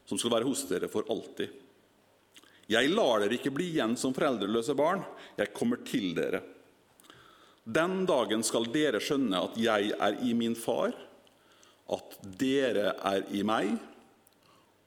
som 0.06 0.20
skal 0.20 0.34
være 0.34 0.48
hos 0.48 0.66
dere 0.68 0.90
for 0.92 1.08
alltid. 1.10 1.52
Jeg 2.70 2.90
lar 2.92 3.22
dere 3.22 3.34
ikke 3.34 3.52
bli 3.54 3.72
igjen 3.72 3.96
som 3.98 4.14
foreldreløse 4.14 4.76
barn. 4.78 5.02
Jeg 5.38 5.54
kommer 5.56 5.80
til 5.86 6.12
dere. 6.14 6.42
Den 7.64 8.04
dagen 8.06 8.44
skal 8.46 8.68
dere 8.70 9.00
skjønne 9.02 9.40
at 9.48 9.56
jeg 9.58 9.94
er 9.96 10.18
i 10.26 10.34
min 10.38 10.54
far, 10.58 10.94
at 11.90 12.18
dere 12.38 12.92
er 13.10 13.24
i 13.34 13.42
meg, 13.46 13.72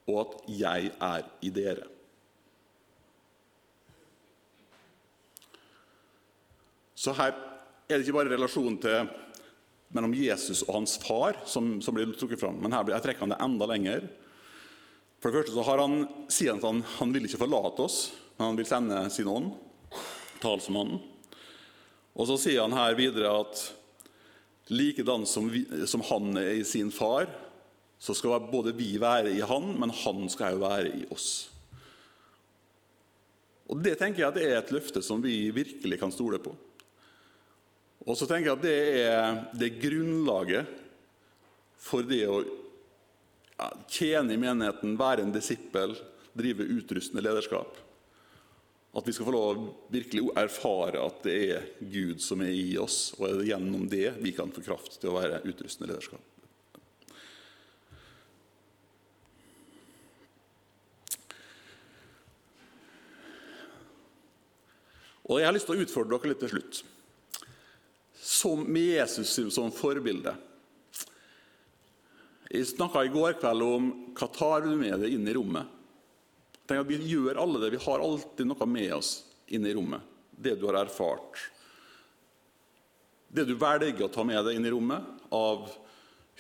og 0.08 0.20
at 0.22 0.38
jeg 0.52 0.94
er 0.96 1.28
i 1.44 1.52
dere. 1.54 1.90
Så 6.96 7.12
her 7.18 7.36
er 7.94 8.02
det 8.02 8.08
ikke 8.08 8.18
bare 8.18 8.34
relasjonen 8.34 8.80
til, 8.82 9.12
mellom 9.94 10.16
Jesus 10.18 10.64
og 10.66 10.80
hans 10.80 10.98
far 11.02 11.38
som, 11.46 11.78
som 11.86 11.94
blir 11.94 12.10
trukket 12.18 12.42
fram, 12.42 12.58
men 12.62 12.74
her 12.74 12.90
trekker 12.98 13.28
han 13.28 13.34
det 13.36 13.42
enda 13.46 13.68
lenger. 13.70 14.08
For 15.22 15.30
det 15.30 15.44
første 15.44 15.54
så 15.56 15.66
har 15.68 15.84
han, 15.84 16.08
sier 16.34 16.56
han 16.56 16.62
at 16.62 16.68
han, 16.68 16.82
han 16.98 17.14
vil 17.14 17.30
ikke 17.30 17.44
forlate 17.46 17.86
oss, 17.86 18.00
men 18.36 18.50
han 18.50 18.58
vil 18.60 18.68
sende 18.68 19.04
sin 19.14 19.30
ånd, 19.30 19.54
talsmannen. 20.42 21.00
Og 22.14 22.30
så 22.30 22.38
sier 22.42 22.66
han 22.66 22.76
her 22.76 22.98
videre 22.98 23.32
at 23.44 23.62
likedan 24.74 25.26
som, 25.30 25.48
som 25.90 26.04
han 26.10 26.42
er 26.42 26.60
i 26.60 26.68
sin 26.68 26.92
far, 26.94 27.30
så 28.04 28.16
skal 28.18 28.50
både 28.52 28.74
vi 28.76 28.98
være 29.00 29.32
i 29.32 29.46
han, 29.48 29.76
men 29.80 29.94
han 30.04 30.26
skal 30.32 30.58
jo 30.58 30.66
være 30.66 30.92
i 30.92 31.06
oss. 31.14 31.30
Og 33.72 33.80
Det 33.80 33.96
tenker 33.98 34.26
jeg 34.26 34.28
at 34.28 34.38
det 34.38 34.50
er 34.50 34.60
et 34.60 34.74
løfte 34.76 35.02
som 35.06 35.24
vi 35.24 35.48
virkelig 35.56 36.02
kan 36.02 36.12
stole 36.12 36.42
på. 36.44 36.52
Og 38.04 38.18
så 38.20 38.28
tenker 38.28 38.50
jeg 38.50 38.58
at 38.58 38.66
det 38.66 38.80
er, 39.00 39.38
det 39.56 39.78
grunnlaget 39.80 40.82
for 41.80 42.04
det 42.08 42.26
å 42.28 42.42
tjene 43.92 44.36
i 44.36 44.40
menigheten, 44.40 44.98
være 45.00 45.24
en 45.24 45.32
disippel, 45.36 45.96
drive 46.36 46.68
utrustende 46.76 47.24
lederskap. 47.24 47.78
At 48.94 49.08
vi 49.08 49.14
skal 49.16 49.26
få 49.26 49.34
lov 49.34 49.48
å 49.58 49.70
virkelig 49.94 50.28
erfare 50.38 51.02
at 51.02 51.24
det 51.26 51.38
er 51.56 51.70
Gud 51.80 52.22
som 52.22 52.44
er 52.46 52.52
i 52.54 52.76
oss, 52.82 53.14
og 53.18 53.26
er 53.30 53.40
det 53.40 53.50
gjennom 53.50 53.88
det 53.90 54.06
vi 54.20 54.36
kan 54.36 54.52
få 54.54 54.62
kraft 54.66 55.00
til 55.00 55.14
å 55.14 55.18
være 55.18 55.42
utrustende 55.48 55.90
lederskap. 55.94 56.22
Og 65.24 65.40
Jeg 65.40 65.48
har 65.48 65.56
lyst 65.56 65.70
til 65.70 65.80
å 65.80 65.86
utfordre 65.86 66.18
dere 66.20 66.34
litt 66.34 66.42
til 66.44 66.52
slutt. 66.52 66.84
Som 68.34 68.66
med 68.66 68.90
Jesus 68.96 69.36
som 69.54 69.72
forbilde 69.74 70.34
jeg 72.54 72.68
snakka 72.70 73.02
i 73.02 73.10
går 73.10 73.40
kveld 73.42 73.66
om 73.66 73.86
hva 74.14 74.28
tar 74.30 74.62
du 74.62 74.76
med 74.78 75.00
deg 75.02 75.16
inn 75.16 75.26
i 75.26 75.34
rommet. 75.34 75.66
Tenk 76.70 76.84
at 76.84 76.90
Vi 76.92 77.00
gjør 77.10 77.40
alle 77.42 77.62
det. 77.64 77.72
Vi 77.74 77.82
har 77.82 78.04
alltid 78.04 78.46
noe 78.46 78.68
med 78.70 78.92
oss 78.94 79.24
inn 79.50 79.66
i 79.66 79.74
rommet. 79.74 80.04
Det 80.30 80.54
du 80.62 80.68
har 80.68 80.78
erfart. 80.84 81.40
Det 83.34 83.48
du 83.50 83.56
velger 83.58 84.06
å 84.06 84.12
ta 84.14 84.26
med 84.28 84.38
deg 84.46 84.60
inn 84.60 84.70
i 84.70 84.74
rommet 84.74 85.34
av 85.34 85.66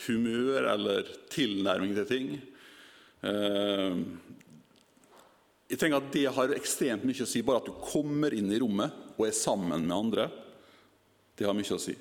humør 0.05 0.69
eller 0.75 1.09
tilnærming 1.33 1.97
til 1.97 2.09
ting. 2.11 2.29
Eh, 3.25 3.97
Jeg 5.73 5.79
tenker 5.79 5.97
at 5.97 6.13
Det 6.13 6.27
har 6.29 6.53
ekstremt 6.53 7.09
mye 7.09 7.25
å 7.25 7.25
si, 7.25 7.41
bare 7.41 7.63
at 7.63 7.65
du 7.65 7.73
kommer 7.73 8.33
inn 8.37 8.51
i 8.53 8.61
rommet 8.61 9.17
og 9.17 9.25
er 9.25 9.33
sammen 9.33 9.87
med 9.87 9.97
andre. 9.97 10.29
Det 11.43 11.49
har 11.49 11.55
mye 11.57 11.75
å 11.75 11.81
si. 11.83 11.93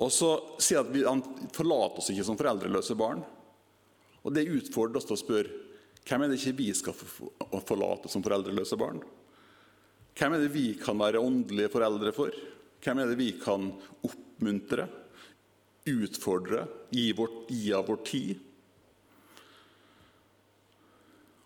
Og 0.00 0.12
så 0.12 0.30
sier 0.56 0.80
at 0.80 0.88
vi, 0.92 1.02
Han 1.04 1.20
forlater 1.52 2.00
oss 2.00 2.08
ikke 2.12 2.24
som 2.24 2.38
foreldreløse 2.40 2.96
barn. 2.96 3.20
Og 4.24 4.32
Det 4.32 4.48
utfordrer 4.48 4.96
oss 4.96 5.08
til 5.08 5.16
å 5.18 5.20
spørre 5.20 5.62
hvem 6.06 6.22
er 6.22 6.30
det 6.30 6.38
ikke 6.38 6.58
vi 6.60 6.68
skal 6.78 6.94
forlate 7.66 8.08
som 8.08 8.22
foreldreløse 8.22 8.78
barn? 8.78 9.00
Hvem 10.16 10.36
er 10.36 10.44
det 10.44 10.52
vi 10.54 10.68
kan 10.78 10.96
være 11.00 11.18
åndelige 11.18 11.72
foreldre 11.72 12.12
for? 12.14 12.30
Hvem 12.80 13.02
er 13.02 13.10
det 13.10 13.18
vi 13.18 13.32
kan 13.42 13.72
oppmuntre, 14.06 14.86
utfordre, 15.90 16.62
gi, 16.94 17.10
vårt, 17.18 17.50
gi 17.50 17.72
av 17.74 17.90
vår 17.90 17.98
tid? 18.06 18.44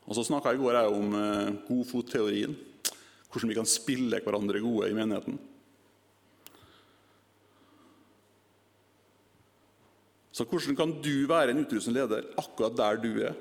Og 0.04 0.18
Så 0.18 0.26
snakka 0.28 0.52
i 0.52 0.60
går 0.60 0.82
om 0.90 1.16
eh, 1.16 1.54
godfotteorien. 1.70 2.52
Hvordan 3.30 3.48
vi 3.48 3.56
kan 3.62 3.68
spille 3.68 4.20
hverandre 4.20 4.60
gode 4.60 4.90
i 4.90 4.96
menigheten. 4.96 5.40
Så 10.40 10.46
hvordan 10.48 10.76
kan 10.78 10.92
du 11.04 11.26
være 11.28 11.52
en 11.52 11.60
utrustende 11.60 12.00
leder 12.00 12.28
akkurat 12.40 12.76
der 12.78 13.00
du 13.02 13.10
er, 13.28 13.34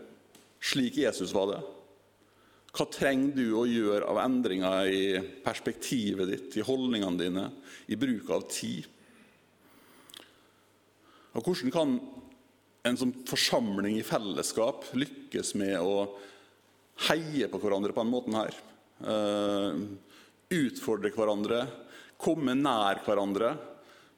slik 0.60 1.00
Jesus 1.00 1.32
var 1.32 1.54
det? 1.54 1.60
Hva 2.76 2.86
trenger 2.92 3.32
du 3.38 3.46
å 3.56 3.64
gjøre 3.66 4.10
av 4.12 4.20
endringer 4.26 4.92
i 4.92 5.04
perspektivet 5.46 6.28
ditt, 6.28 6.58
i 6.60 6.66
holdningene 6.66 7.22
dine, 7.24 7.46
i 7.88 7.96
bruk 7.96 8.28
av 8.36 8.44
tid? 8.52 8.84
Og 11.40 11.46
hvordan 11.46 11.72
kan 11.72 11.96
en 12.84 13.00
som 13.00 13.16
forsamling 13.28 13.98
i 14.00 14.06
fellesskap 14.06 14.92
lykkes 14.98 15.56
med 15.60 15.80
å 15.80 16.04
heie 17.08 17.48
på 17.52 17.60
hverandre 17.62 17.96
på 17.96 18.04
denne 18.04 18.14
måten 18.14 18.38
her. 18.40 18.56
Uh, 19.00 19.88
utfordre 20.52 21.12
hverandre, 21.16 21.64
komme 22.20 22.56
nær 22.58 23.02
hverandre. 23.06 23.54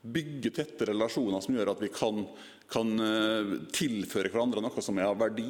Bygge 0.02 0.54
tette 0.56 0.88
relasjoner 0.89 1.44
som 1.44 1.58
gjør 1.58 1.76
at 1.76 1.84
vi 1.84 1.91
kan, 1.94 2.24
kan 2.72 3.04
uh, 3.04 3.58
tilføre 3.76 4.32
hverandre 4.32 4.64
noe 4.64 4.84
som 4.84 5.00
er 5.00 5.10
av 5.10 5.20
verdi. 5.20 5.50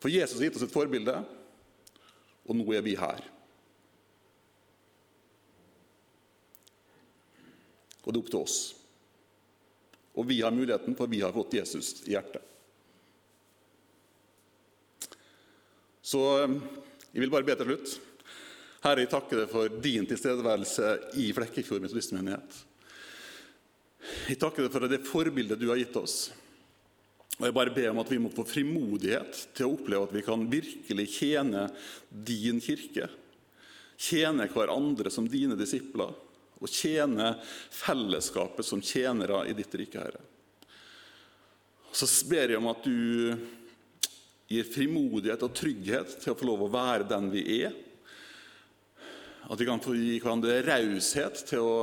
For 0.00 0.12
Jesus 0.12 0.38
har 0.38 0.48
gitt 0.48 0.56
oss 0.56 0.64
et 0.64 0.72
forbilde, 0.72 1.16
og 2.46 2.56
nå 2.56 2.64
er 2.72 2.84
vi 2.86 2.96
her. 2.96 3.20
Og 8.00 8.14
det 8.14 8.16
er 8.16 8.22
opp 8.22 8.30
til 8.32 8.40
oss. 8.40 8.60
Og 10.16 10.26
vi 10.26 10.40
har 10.40 10.54
muligheten, 10.54 10.96
for 10.96 11.10
vi 11.10 11.20
har 11.20 11.34
fått 11.36 11.58
Jesus 11.58 12.00
i 12.08 12.14
hjertet. 12.14 12.46
Så 16.00 16.22
eh, 16.40 16.56
jeg 17.12 17.22
vil 17.22 17.32
bare 17.32 17.46
be 17.46 17.54
til 17.60 17.68
slutt. 17.70 17.92
Herre, 18.80 19.04
jeg 19.04 19.10
takker 19.12 19.42
deg 19.42 19.50
for 19.52 19.80
din 19.84 20.06
tilstedeværelse 20.08 20.92
i 21.20 21.26
Flekkefjord 21.36 21.82
metodistmenighet. 21.84 22.60
Jeg 24.30 24.38
takker 24.40 24.64
deg 24.64 24.72
for 24.72 24.88
det 24.88 25.02
forbildet 25.04 25.60
du 25.60 25.68
har 25.68 25.80
gitt 25.80 25.98
oss. 26.00 26.30
Og 27.36 27.44
Jeg 27.44 27.56
bare 27.56 27.74
ber 27.76 27.90
om 27.92 28.00
at 28.00 28.10
vi 28.12 28.20
må 28.20 28.32
få 28.32 28.44
frimodighet 28.48 29.36
til 29.56 29.68
å 29.68 29.74
oppleve 29.76 30.08
at 30.08 30.14
vi 30.16 30.24
kan 30.24 30.48
virkelig 30.48 31.06
tjene 31.12 31.66
din 32.08 32.60
kirke. 32.64 33.08
Tjene 34.00 34.48
hverandre 34.48 35.12
som 35.12 35.28
dine 35.28 35.56
disipler 35.60 36.16
og 36.60 36.68
tjene 36.68 37.34
fellesskapet 37.72 38.64
som 38.64 38.80
tjenere 38.84 39.46
i 39.48 39.56
ditt 39.56 39.76
rike, 39.76 40.00
Herre. 40.00 40.24
Så 41.92 42.08
ber 42.28 42.52
jeg 42.52 42.60
om 42.60 42.68
at 42.70 42.84
du 42.84 43.36
gir 44.50 44.68
frimodighet 44.68 45.44
og 45.46 45.56
trygghet 45.56 46.18
til 46.20 46.32
å 46.32 46.38
få 46.38 46.48
lov 46.48 46.66
å 46.66 46.72
være 46.72 47.08
den 47.08 47.28
vi 47.32 47.44
er. 47.60 47.76
At 49.48 49.60
vi 49.60 49.68
kan 49.68 49.80
få 49.82 49.94
gi 49.96 50.18
hverandre 50.20 50.60
raushet 50.66 51.44
til 51.48 51.64
å 51.64 51.78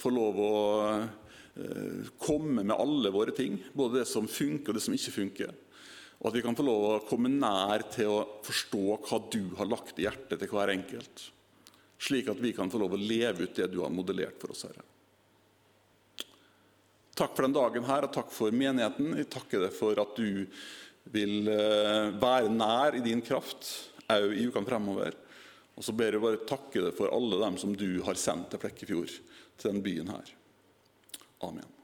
få 0.00 0.12
lov 0.14 0.38
å 0.44 0.52
eh, 0.92 2.12
komme 2.20 2.62
med 2.62 2.76
alle 2.76 3.12
våre 3.14 3.34
ting, 3.36 3.58
både 3.74 4.02
det 4.02 4.06
som 4.10 4.30
funker 4.30 4.70
og 4.70 4.78
det 4.78 4.84
som 4.84 4.94
ikke 4.96 5.16
funker. 5.18 5.58
Og 6.20 6.30
at 6.30 6.36
vi 6.36 6.44
kan 6.44 6.56
få 6.56 6.64
lov 6.68 6.86
å 6.86 7.02
komme 7.08 7.32
nær 7.32 7.88
til 7.92 8.12
å 8.12 8.22
forstå 8.46 8.86
hva 9.08 9.20
du 9.32 9.42
har 9.58 9.68
lagt 9.68 9.98
i 9.98 10.06
hjertet 10.06 10.42
til 10.42 10.52
hver 10.52 10.72
enkelt 10.76 11.30
slik 12.00 12.30
at 12.32 12.40
vi 12.40 12.54
kan 12.56 12.70
få 12.72 12.80
lov 12.80 12.96
å 12.96 13.00
leve 13.00 13.44
ut 13.44 13.56
det 13.56 13.68
du 13.72 13.82
har 13.84 13.92
modellert 13.92 14.40
for 14.40 14.54
oss, 14.54 14.64
Herre. 14.64 14.86
Takk 17.20 17.34
for 17.36 17.44
den 17.44 17.56
dagen 17.56 17.84
her, 17.84 18.06
og 18.06 18.14
takk 18.14 18.30
for 18.32 18.54
menigheten. 18.54 19.12
Jeg 19.18 19.28
takker 19.32 19.66
deg 19.66 19.74
for 19.76 20.00
at 20.00 20.14
du 20.16 20.46
vil 21.12 21.50
eh, 21.52 22.12
være 22.20 22.52
nær 22.54 22.96
i 22.96 23.04
din 23.04 23.20
kraft 23.24 23.68
òg 24.10 24.32
i 24.32 24.46
ukene 24.48 24.66
fremover. 24.66 25.18
Og 25.80 25.84
så 25.86 25.94
ber 25.96 26.12
jeg 26.12 26.20
bare 26.20 26.44
takke 26.44 26.82
deg 26.84 26.92
for 26.92 27.08
alle 27.16 27.38
dem 27.40 27.54
som 27.56 27.72
du 27.72 28.02
har 28.04 28.18
sendt 28.20 28.50
til 28.52 28.60
Flekkefjord, 28.60 29.14
til 29.56 29.70
den 29.70 29.80
byen 29.80 30.10
her. 30.12 30.34
Amen. 31.48 31.79